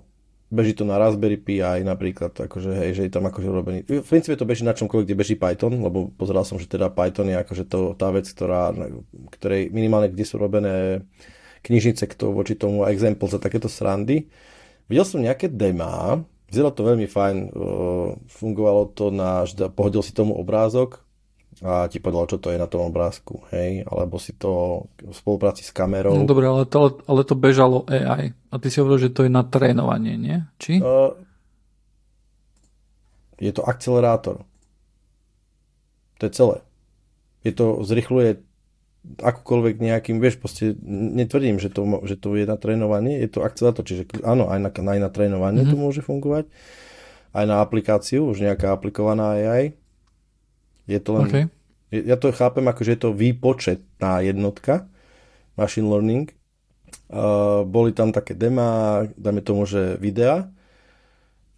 [0.53, 3.79] beží to na Raspberry Pi napríklad, akože, hej, že je tam akože urobený.
[3.85, 7.29] V princípe to beží na čomkoľvek, kde beží Python, lebo pozeral som, že teda Python
[7.29, 8.69] je akože to, tá vec, ktorá,
[9.33, 11.05] ktorej minimálne kde sú robené
[11.65, 14.29] knižnice k to, voči tomu a example za takéto srandy.
[14.85, 16.21] Videl som nejaké demá,
[16.53, 17.37] Vyzeralo to veľmi fajn,
[18.29, 19.41] fungovalo to na,
[19.73, 21.01] pohodil si tomu obrázok
[21.65, 25.65] a ti povedal, čo to je na tom obrázku, hej, alebo si to v spolupráci
[25.65, 26.13] s kamerou.
[26.13, 29.33] No, dobre, ale to, ale to bežalo AI a ty si hovoril, že to je
[29.33, 30.45] na trénovanie, nie?
[30.61, 30.77] Či?
[30.77, 31.17] Uh,
[33.41, 34.45] je to akcelerátor.
[36.21, 36.57] To je celé.
[37.41, 38.45] Je to, zrychluje
[39.03, 43.83] akúkoľvek nejakým, vieš, proste netvrdím, že to, že to je na trénovanie, je to akcelerátor,
[43.83, 45.75] čiže áno, aj na, aj na trénovanie mm-hmm.
[45.75, 46.47] to môže fungovať,
[47.35, 49.75] aj na aplikáciu, už nejaká aplikovaná AI.
[50.87, 51.43] Je to len, okay.
[51.91, 54.87] ja to chápem ako, že je to výpočetná jednotka,
[55.59, 56.31] machine learning.
[57.09, 60.49] Uh, boli tam také demá, dáme tomu, že videa,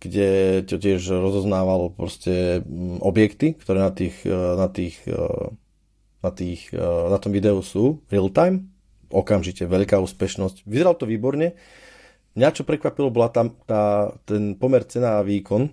[0.02, 2.66] kde to tiež rozoznával proste
[3.00, 5.54] objekty, ktoré na tých, na tých uh,
[6.26, 8.74] na, tých, eh, na tom videu sú real time,
[9.14, 10.66] okamžite veľká úspešnosť.
[10.66, 11.54] Vyzeralo to výborne.
[12.36, 15.70] Mňa čo prekvapilo, bola tam tá, ten pomer cena a výkon,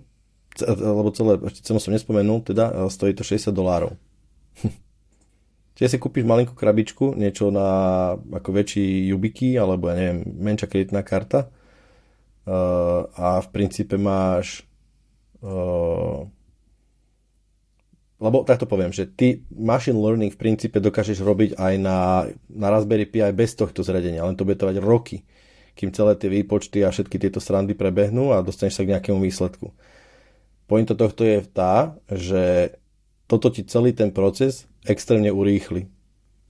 [0.63, 3.97] lebo celé, ešte cenu som nespomenul, teda eh, stojí to 60 dolárov.
[5.73, 11.01] Čiže si kúpiš malinkú krabičku, niečo na ako väčší Yubiky, alebo ja neviem, menšia kreditná
[11.01, 11.49] karta
[12.45, 14.69] uh, a v princípe máš
[18.21, 23.09] lebo takto poviem, že ty machine learning v princípe dokážeš robiť aj na, na Raspberry
[23.09, 25.25] Pi aj bez tohto zradenia, len to bude trvať roky,
[25.73, 29.73] kým celé tie výpočty a všetky tieto srandy prebehnú a dostaneš sa k nejakému výsledku.
[30.69, 32.77] Pointo tohto je tá, že
[33.25, 35.89] toto ti celý ten proces extrémne urýchli.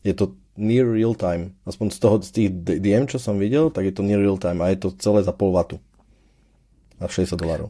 [0.04, 1.56] Je to near real time.
[1.64, 2.50] Aspoň z toho, z tých
[2.84, 5.32] DM, čo som videl, tak je to near real time a je to celé za
[5.32, 5.80] pol vatu
[7.04, 7.68] na 60 dolárov.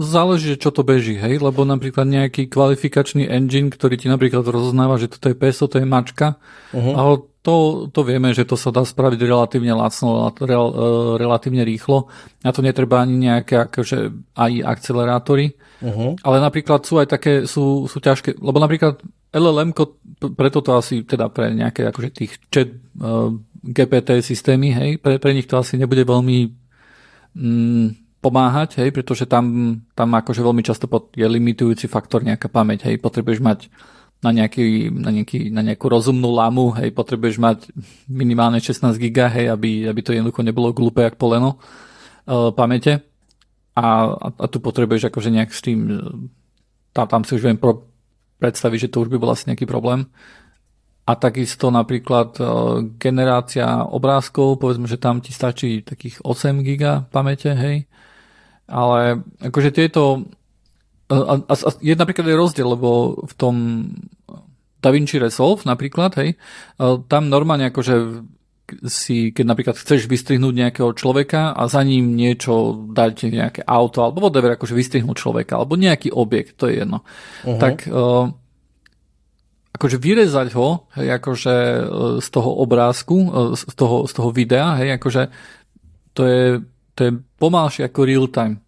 [0.00, 5.12] Záleží, čo to beží, hej, lebo napríklad nejaký kvalifikačný engine, ktorý ti napríklad rozoznáva, že
[5.12, 6.40] toto je peso, to je mačka,
[6.72, 6.94] uh-huh.
[6.96, 7.12] ale
[7.44, 10.86] to, to vieme, že to sa dá spraviť relatívne lacno, rel, e,
[11.18, 12.06] relatívne rýchlo.
[12.46, 15.58] Na to netreba ani nejaké akože AI akcelerátory.
[15.82, 16.14] Uh-huh.
[16.22, 19.02] Ale napríklad sú aj také, sú, sú ťažké, lebo napríklad
[19.34, 19.74] LLM,
[20.38, 22.70] preto to asi teda pre nejaké akože tých chat
[23.02, 26.38] uh, GPT systémy, hej, pre, pre nich to asi nebude veľmi
[27.34, 33.02] mm, pomáhať, hej, pretože tam, tam akože veľmi často je limitujúci faktor nejaká pamäť, hej,
[33.02, 33.66] potrebuješ mať
[34.22, 37.58] na, nejaký, na, nejaký, na nejakú rozumnú lamu, hej, potrebuješ mať
[38.06, 43.02] minimálne 16 giga, hej, aby, aby to jednoducho nebolo glúpe jak poleno uh, pamäte.
[43.74, 45.96] A, a, a tu potrebuješ akože nejak s tým, e,
[46.92, 47.88] tam, tam si už viem pro,
[48.36, 50.12] predstaviť, že to už by bol asi nejaký problém.
[51.08, 57.56] A takisto napríklad uh, generácia obrázkov, povedzme, že tam ti stačí takých 8 giga pamäte,
[57.58, 57.90] hej,
[58.72, 60.24] ale akože tieto...
[61.12, 63.54] A, a, a je napríklad aj rozdiel, lebo v tom
[64.80, 66.40] DaVinci Resolve napríklad, hej,
[66.80, 68.24] tam normálne akože
[68.88, 74.24] si, keď napríklad chceš vystrihnúť nejakého človeka a za ním niečo dať nejaké auto alebo
[74.24, 77.04] whatever, akože vystrihnúť človeka alebo nejaký objekt, to je jedno.
[77.44, 77.60] Uh-huh.
[77.60, 78.32] Tak uh,
[79.76, 81.54] akože vyrezať ho, hej, akože
[82.22, 83.16] z toho obrázku,
[83.56, 85.22] z toho, z toho videa, hej, akože
[86.16, 86.42] to je,
[86.92, 88.60] to je pomalšie ako real time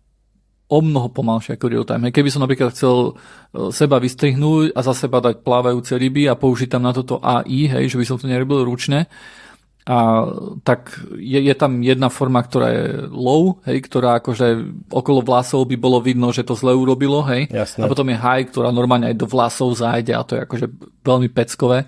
[0.64, 2.08] o mnoho pomalšie ako real time.
[2.08, 6.68] Keby som napríklad chcel e, seba vystrihnúť a za seba dať plávajúce ryby a použiť
[6.72, 9.06] tam na toto AI, hej, že by som to nerobil ručne,
[9.84, 10.24] a
[10.64, 15.76] tak je, je tam jedna forma, ktorá je low, hej, ktorá akože okolo vlasov by
[15.76, 17.52] bolo vidno, že to zle urobilo, hej.
[17.52, 17.84] Jasné.
[17.84, 20.66] A potom je high, ktorá normálne aj do vlasov zájde a to je akože
[21.04, 21.84] veľmi peckové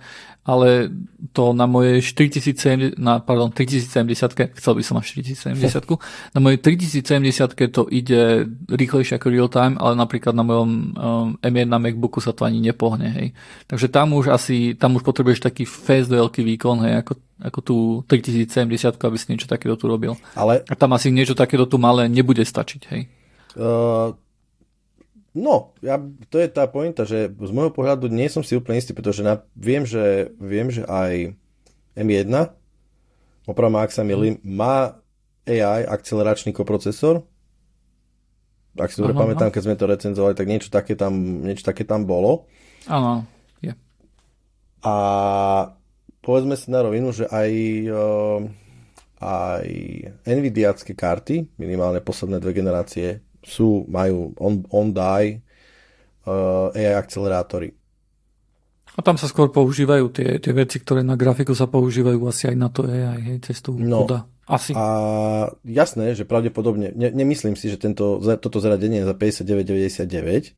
[0.46, 0.94] ale
[1.34, 5.90] to na mojej 4070, na, pardon, 3070, chcel by som mať 4070,
[6.38, 11.66] na mojej 3070 to ide rýchlejšie ako real time, ale napríklad na mojom um, M1
[11.66, 13.34] MacBooku sa to ani nepohne, hej.
[13.66, 17.76] Takže tam už asi, tam už potrebuješ taký fast veľký výkon, hej, ako, ako tú
[18.06, 20.14] 3070, aby si niečo takéto tu robil.
[20.38, 20.62] Ale...
[20.70, 23.02] A tam asi niečo takéto tu malé nebude stačiť, hej.
[23.58, 24.14] Uh
[25.36, 26.00] No, ja,
[26.32, 29.44] to je tá pointa, že z môjho pohľadu nie som si úplne istý, pretože na,
[29.52, 31.36] viem, že, viem, že aj
[31.92, 32.32] M1,
[33.44, 34.96] opravom ak sa milím, má
[35.44, 37.20] AI akceleračný koprocesor.
[38.80, 42.08] Ak si dobre pamätám, keď sme to recenzovali, tak niečo také tam, niečo také tam
[42.08, 42.48] bolo.
[42.88, 43.28] Áno,
[43.60, 43.76] je.
[44.84, 44.94] A
[46.24, 47.50] povedzme si na rovinu, že aj,
[49.20, 49.66] aj
[50.24, 55.38] Nvidiacké karty, minimálne posledné dve generácie, sú, majú on, on die
[56.26, 57.70] uh, AI akcelerátory.
[58.96, 62.56] A tam sa skôr používajú tie, tie veci, ktoré na grafiku sa používajú asi aj
[62.56, 64.24] na to AI, hej, cez tú no, kuda.
[64.48, 64.72] Asi.
[64.72, 64.86] A
[65.66, 70.56] jasné, že pravdepodobne, ne, nemyslím si, že tento, toto zradenie za 59,99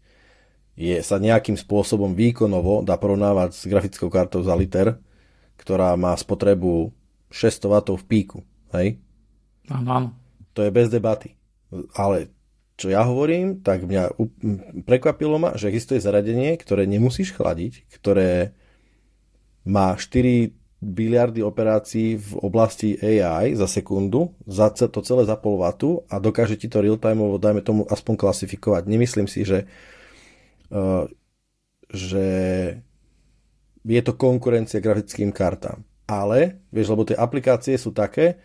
[0.78, 5.02] je, sa nejakým spôsobom výkonovo dá porovnávať s grafickou kartou za liter,
[5.58, 6.94] ktorá má spotrebu
[7.34, 8.38] 600 W v píku.
[8.70, 9.02] Hej?
[9.66, 10.08] Áno, áno.
[10.54, 11.34] To je bez debaty.
[11.98, 12.30] Ale
[12.78, 14.14] čo ja hovorím, tak mňa
[14.86, 18.54] prekvapilo ma, že existuje zaradenie, ktoré nemusíš chladiť, ktoré
[19.66, 26.06] má 4 biliardy operácií v oblasti AI za sekundu, za to celé za pol vatu
[26.06, 28.86] a dokáže ti to real-timeovo, dajme tomu, aspoň klasifikovať.
[28.86, 29.66] Nemyslím si, že,
[30.70, 31.10] uh,
[31.90, 32.26] že
[33.82, 35.82] je to konkurencia grafickým kartám.
[36.06, 38.38] Ale, vieš, lebo tie aplikácie sú také,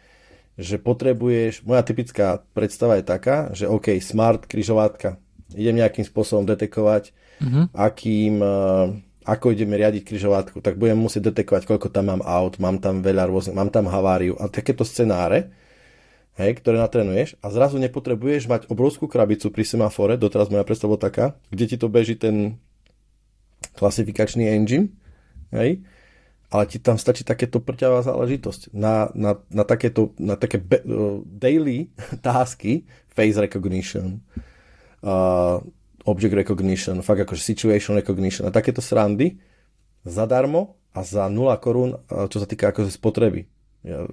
[0.53, 5.17] že potrebuješ, moja typická predstava je taká, že OK, smart križovátka,
[5.57, 7.09] idem nejakým spôsobom detekovať,
[7.41, 7.65] mm-hmm.
[7.73, 8.93] akým, uh,
[9.25, 13.25] ako ideme riadiť križovatku, tak budem musieť detekovať, koľko tam mám aut, mám tam veľa
[13.25, 15.49] rôznych, mám tam haváriu a takéto scenáre,
[16.37, 21.37] hej, ktoré natrenuješ a zrazu nepotrebuješ mať obrovskú krabicu pri semafore, doteraz moja predstava taká,
[21.49, 22.61] kde ti to beží ten
[23.73, 24.93] klasifikačný engine,
[25.49, 25.81] hej,
[26.53, 28.77] ale ti tam stačí takéto prťavá záležitosť.
[28.77, 31.89] Na, na, na, takéto, na také be, uh, daily
[32.25, 34.21] tásky, face recognition,
[35.01, 35.57] uh,
[36.05, 39.41] object recognition, fakt akože situation recognition a takéto srandy
[40.05, 43.49] zadarmo a za 0 korún, uh, čo sa týka akože spotreby.
[43.81, 44.05] Ja,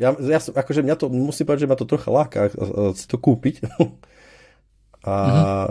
[0.00, 2.48] ja, ja akože mňa to, musím povedať, že ma to trocha láka
[2.96, 3.62] si to kúpiť
[5.04, 5.68] a mm-hmm.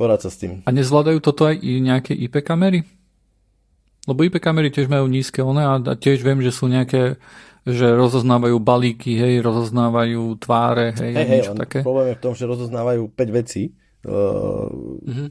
[0.00, 0.52] porať sa s tým.
[0.64, 3.03] A nezvládajú toto aj nejaké IP kamery?
[4.04, 7.16] Lebo IP kamery tiež majú nízke one a tiež viem, že sú nejaké
[7.64, 11.78] že rozoznávajú balíky, hej, rozoznávajú tváre, hej, hey, niečo hey, také.
[11.80, 13.72] Problém je v tom, že rozoznávajú 5 vecí.
[14.04, 15.28] Uh, mm-hmm.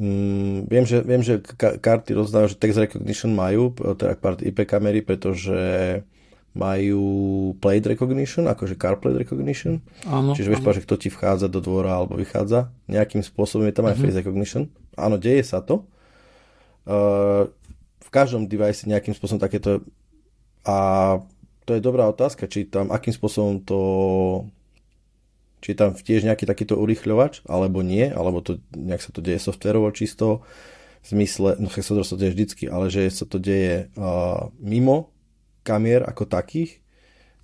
[0.00, 6.00] mm, viem, že, viem, že karty rozoznávajú, že text recognition majú, teda IP kamery, pretože
[6.56, 7.04] majú
[7.60, 9.84] plate recognition, akože car plate recognition.
[10.08, 12.72] Áno, Čiže vieš, že kto ti vchádza do dvora alebo vychádza.
[12.88, 14.08] Nejakým spôsobom je tam aj mm-hmm.
[14.08, 14.62] face recognition.
[14.96, 15.84] Áno, deje sa to
[16.84, 19.80] v každom device nejakým spôsobom takéto
[20.64, 20.76] a
[21.64, 23.80] to je dobrá otázka, či tam akým spôsobom to
[25.64, 29.40] či je tam tiež nejaký takýto urychľovač, alebo nie, alebo to nejak sa to deje
[29.40, 30.44] softverovo čisto,
[31.00, 35.08] v zmysle, no sa to deje vždycky, ale že sa to deje uh, mimo
[35.64, 36.84] kamier ako takých,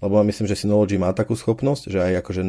[0.04, 2.42] lebo myslím, že Synology má takú schopnosť, že aj akože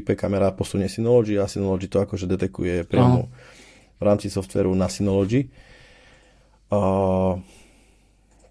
[0.00, 3.32] IP kamera posunie Synology a Synology to akože detekuje priamo
[3.96, 5.48] v rámci softveru na Synology.
[5.48, 5.75] Uh,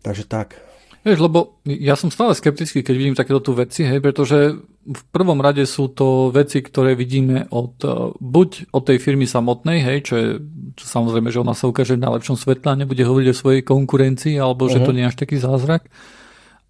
[0.04, 0.62] takže tak.
[1.06, 5.38] Vieš, lebo ja som stále skeptický, keď vidím takéto tu veci, hej, pretože v prvom
[5.38, 10.14] rade sú to veci, ktoré vidíme od, uh, buď od tej firmy samotnej, hej, čo
[10.18, 10.28] je
[10.76, 14.36] čo samozrejme, že ona sa ukáže v najlepšom svetle a nebude hovoriť o svojej konkurencii,
[14.42, 14.74] alebo uh-huh.
[14.76, 14.96] že to mhm.
[14.98, 15.88] nie je až taký zázrak.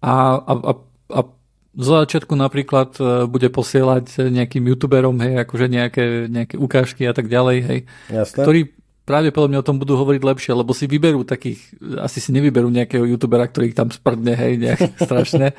[0.04, 0.72] A, a, a,
[1.16, 1.20] a
[1.76, 7.32] zo začiatku napríklad uh, bude posielať nejakým youtuberom, hej, akože nejaké, nejaké ukážky a tak
[7.32, 7.80] ďalej, hej,
[8.12, 8.44] Jasne.
[8.44, 8.60] ktorí
[9.06, 11.62] pravdepodobne o tom budú hovoriť lepšie, lebo si vyberú takých,
[12.02, 15.54] asi si nevyberú nejakého youtubera, ktorý ich tam sprdne, hej, nejak strašne.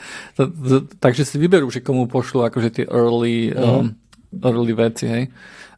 [1.00, 3.88] Takže si vyberú, že komu pošlu akože tie early, uh-huh.
[3.88, 3.95] um,
[4.43, 5.24] early veci, hej.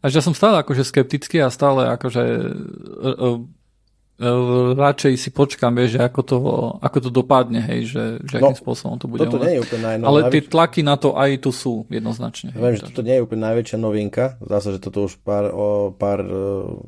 [0.01, 5.78] A že ja som stále akože skeptický a stále akože uh, uh, radšej si počkam,
[5.78, 6.38] vieš, že ako to,
[6.82, 9.30] ako to dopadne, hej, že, že no, akým spôsobom to bude.
[9.30, 12.49] Toto nie je úplne najno, Ale tie tlaky na to aj tu sú jednoznačne.
[12.55, 14.41] Viem, že toto nie je úplne najväčšia novinka.
[14.41, 16.80] Zdá sa, že toto už pár, o, pár uh,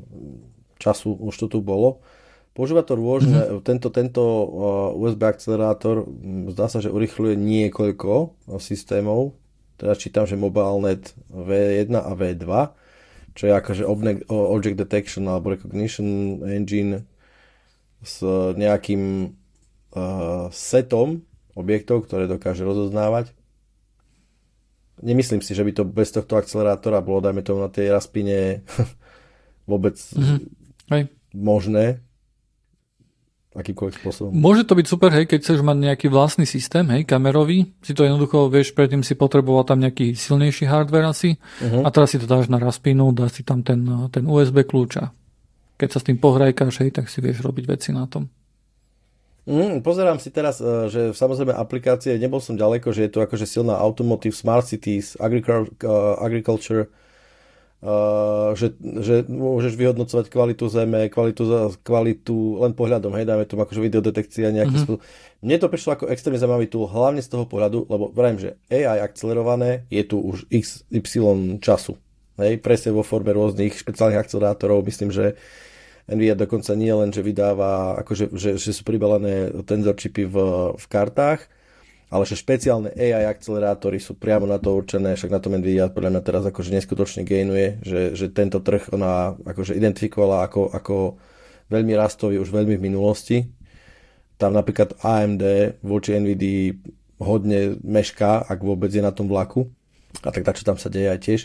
[0.82, 2.02] času už to tu bolo.
[2.52, 3.64] Používa to rôzne, mm-hmm.
[3.64, 4.20] tento, tento
[5.00, 6.04] USB akcelerátor
[6.52, 9.32] zdá sa, že urychluje niekoľko systémov.
[9.80, 12.46] Teraz čítam, že MobileNet V1 a V2,
[13.32, 13.88] čo je akože
[14.28, 17.08] Object Detection alebo Recognition Engine
[18.04, 18.20] s
[18.52, 19.32] nejakým
[19.96, 21.24] uh, setom
[21.56, 23.32] objektov, ktoré dokáže rozoznávať.
[25.00, 28.60] Nemyslím si, že by to bez tohto akcelerátora bolo, dajme tomu na tej raspine
[29.70, 30.61] vôbec mm-hmm
[30.92, 31.04] Hej.
[31.32, 32.04] možné
[33.52, 34.32] akýmkoľvek spôsobom.
[34.32, 38.08] Môže to byť super, hej, keď chceš mať nejaký vlastný systém, hej, kamerový, si to
[38.08, 41.84] jednoducho, vieš, predtým si potreboval tam nejaký silnejší hardware asi uh-huh.
[41.84, 45.12] a teraz si to dáš na raspinu, dáš si tam ten, ten USB kľúča.
[45.76, 48.32] Keď sa s tým pohrajkáš, hej, tak si vieš robiť veci na tom.
[49.42, 53.42] Mm, pozerám si teraz, e, že samozrejme aplikácie, nebol som ďaleko, že je tu akože
[53.44, 57.01] silná automotive, smart cities, agriculture, Uh,
[58.54, 64.54] že, že môžeš vyhodnocovať kvalitu zeme, kvalitu, kvalitu len pohľadom, hej, dáme tomu akože videodetekcia
[64.54, 64.86] nejaký mm-hmm.
[64.86, 65.02] spôsob.
[65.42, 69.02] Mne to prišlo ako extrémne zaujímavý tool, hlavne z toho pohľadu, lebo vrajím, že AI
[69.02, 71.98] akcelerované je tu už XY času.
[72.38, 75.34] Hej, presne vo forme rôznych špeciálnych akcelerátorov, myslím, že
[76.06, 80.36] Nvidia dokonca nie len, že vydáva, akože, že, že sú pribalené tenzor čipy v,
[80.74, 81.50] v kartách,
[82.12, 86.12] ale že špeciálne AI akcelerátory sú priamo na to určené, však na tom Nvidia podľa
[86.12, 90.96] mňa teraz akože neskutočne gainuje, že, že tento trh ona akože identifikovala ako, ako
[91.72, 93.48] veľmi rastový už veľmi v minulosti.
[94.36, 95.42] Tam napríklad AMD
[95.80, 96.76] voči Nvidia
[97.16, 99.72] hodne mešká, ak vôbec je na tom vlaku.
[100.20, 101.40] A tak čo tam sa deje aj tiež.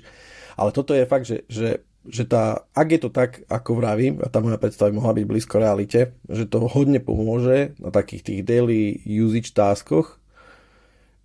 [0.60, 4.28] Ale toto je fakt, že, že, že tá, ak je to tak, ako vravím, a
[4.28, 9.00] tá moja predstava mohla byť blízko realite, že to hodne pomôže na takých tých daily
[9.06, 10.20] usage taskoch,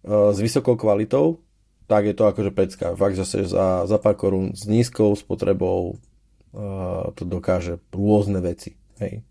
[0.06, 1.38] s vysokou kvalitou,
[1.86, 2.86] tak je to akože pecka.
[2.98, 5.98] Fakt, že za, za pár korún s nízkou spotrebou
[6.54, 8.74] uh, to dokáže rôzne veci.
[8.98, 9.22] Hej.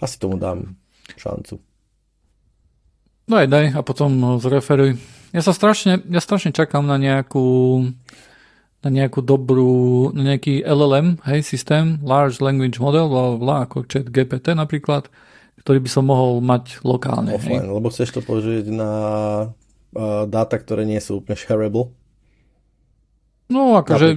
[0.00, 0.76] Asi tomu dám
[1.16, 1.60] šancu.
[3.30, 4.98] Daj, daj a potom zreferuj.
[5.30, 7.86] Ja sa strašne, ja strašne čakám na nejakú
[8.80, 14.08] na nejakú dobrú, na nejaký LLM, hej, systém, Large Language Model, bla, bla, ako chat
[14.08, 15.12] GPT napríklad,
[15.60, 17.36] ktorý by som mohol mať lokálne.
[17.36, 17.76] Offline, hej.
[17.76, 18.92] lebo chceš to použiť na
[20.26, 21.90] dáta, ktoré nie sú úplne shareable.
[23.50, 24.14] No akože,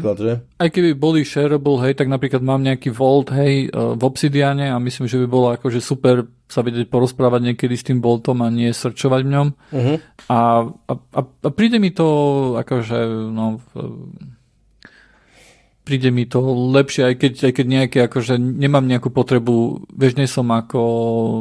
[0.62, 4.78] aj keby boli shareable, hej, tak napríklad mám nejaký Vault, hej, e, v Obsidiane a
[4.78, 8.70] myslím, že by bolo akože super sa vedieť porozprávať niekedy s tým Vaultom a nie
[8.70, 9.48] srčovať v ňom.
[9.74, 9.98] Uh-huh.
[10.30, 12.06] A, a, a príde mi to
[12.62, 13.58] akože, no,
[15.82, 16.38] príde mi to
[16.70, 20.82] lepšie, aj keď, aj keď nejaké, akože nemám nejakú potrebu, vieš, nie som ako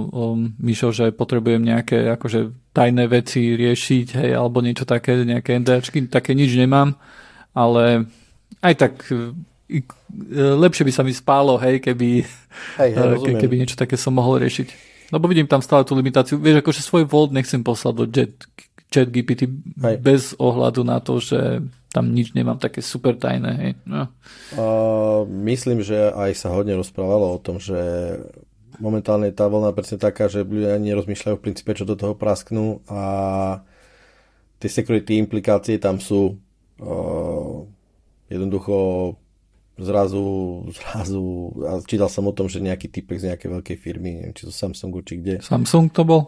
[0.08, 6.08] um, Mišo, že potrebujem nejaké akože tajné veci riešiť, hej, alebo niečo také, nejaké NDAčky,
[6.08, 6.96] také nič nemám,
[7.52, 8.08] ale
[8.64, 9.36] aj tak e,
[10.34, 12.24] lepšie by sa mi spálo, hej, keby,
[12.80, 14.92] hej, hej, keby niečo také som mohol riešiť.
[15.12, 16.40] Lebo vidím tam stále tú limitáciu.
[16.40, 18.32] Vieš, akože svoj Volt nechcem poslať do Jet,
[18.88, 19.44] chat GPT
[19.84, 19.96] hej.
[20.00, 21.60] bez ohľadu na to, že
[21.92, 23.52] tam nič nemám také super tajné.
[23.60, 23.72] Hej.
[23.84, 24.08] No.
[24.56, 27.76] Uh, myslím, že aj sa hodne rozprávalo o tom, že
[28.78, 32.84] momentálne je tá vlna presne taká, že ľudia nerozmýšľajú v princípe, čo do toho prasknú
[32.88, 33.02] a
[34.62, 36.38] tie security implikácie tam sú
[36.78, 37.66] uh,
[38.30, 38.76] jednoducho
[39.80, 40.26] zrazu,
[40.78, 44.46] zrazu, a čítal som o tom, že nejaký typek z nejakej veľkej firmy, neviem, či
[44.46, 45.42] to Samsungu, či kde.
[45.42, 46.22] Samsung to bol?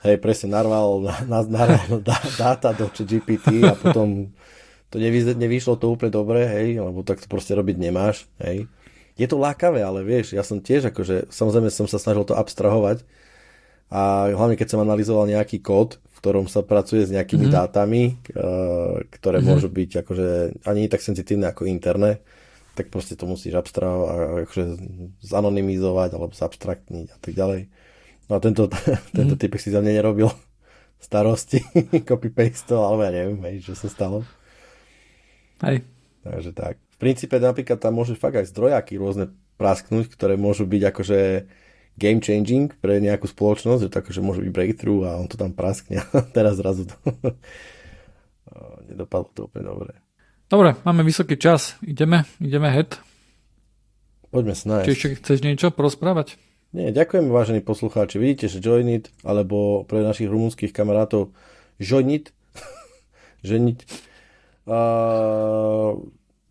[0.00, 2.00] Hej, presne narval, narval
[2.38, 4.32] dáta do GPT a potom
[4.90, 8.66] to nevy, nevyšlo to úplne dobre, hej, lebo tak to proste robiť nemáš, hej.
[9.20, 13.04] Je to lákavé, ale vieš, ja som tiež akože, samozrejme som sa snažil to abstrahovať
[13.92, 17.58] a hlavne keď som analyzoval nejaký kód, v ktorom sa pracuje s nejakými mm-hmm.
[17.60, 19.50] dátami, uh, ktoré mm-hmm.
[19.52, 20.28] môžu byť akože
[20.64, 22.24] ani tak senzitívne ako interné,
[22.78, 24.64] tak proste to musíš abstrahovať, akože
[25.20, 27.68] zanonymizovať alebo zabstraktniť a tak ďalej.
[28.30, 29.12] No a tento, mm-hmm.
[29.20, 30.32] tento typek si za mňa nerobil
[31.10, 31.60] starosti,
[32.08, 34.24] copy-paste alebo ja neviem, hej, čo sa stalo.
[35.60, 35.84] Hej.
[36.24, 36.80] Takže tak.
[37.00, 41.18] Princípe napríklad tam môže fakt aj zdrojaky rôzne prasknúť, ktoré môžu byť akože
[41.96, 45.56] game changing pre nejakú spoločnosť, že to akože môže byť breakthrough a on to tam
[45.56, 46.96] praskne a teraz zrazu to
[48.90, 49.92] nedopadlo to úplne dobre.
[50.50, 51.78] Dobre, máme vysoký čas.
[51.80, 52.98] Ideme, ideme head.
[54.34, 54.86] Poďme nájsť.
[54.86, 56.34] Či ešte chceš niečo porozprávať?
[56.74, 58.18] Nie, ďakujem vážení poslucháči.
[58.18, 61.34] Vidíte, že Joinit, alebo pre našich rumunských kamarátov
[61.78, 62.34] Joinit,
[63.46, 63.78] ženiť.
[64.70, 64.80] A,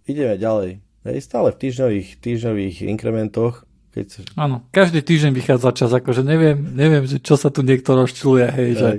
[0.09, 0.81] ideme ďalej.
[1.07, 3.63] Hej, stále v týždňových, týždňových inkrementoch.
[3.89, 4.37] Keď.
[4.37, 8.69] Áno, každý týždeň vychádza čas, akože neviem, neviem, že čo sa tu niekto rozčiluje, hej,
[8.69, 8.77] hej.
[8.77, 8.89] že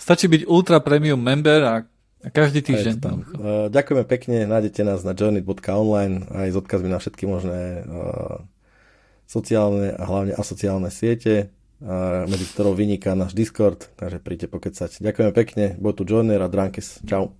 [0.00, 1.74] stačí byť ultra premium member a
[2.32, 2.94] každý týždeň.
[3.04, 3.20] Tam.
[3.20, 8.40] Uh, ďakujeme pekne, nájdete nás na journey.online aj s odkazmi na všetky možné uh,
[9.28, 11.52] sociálne a hlavne asociálne siete,
[11.84, 15.04] uh, medzi ktorou vyniká náš Discord, takže príďte pokecať.
[15.04, 17.04] Ďakujeme pekne, bol tu Joiner a Drankes.
[17.04, 17.36] Čau.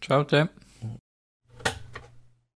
[0.00, 0.69] Čaute.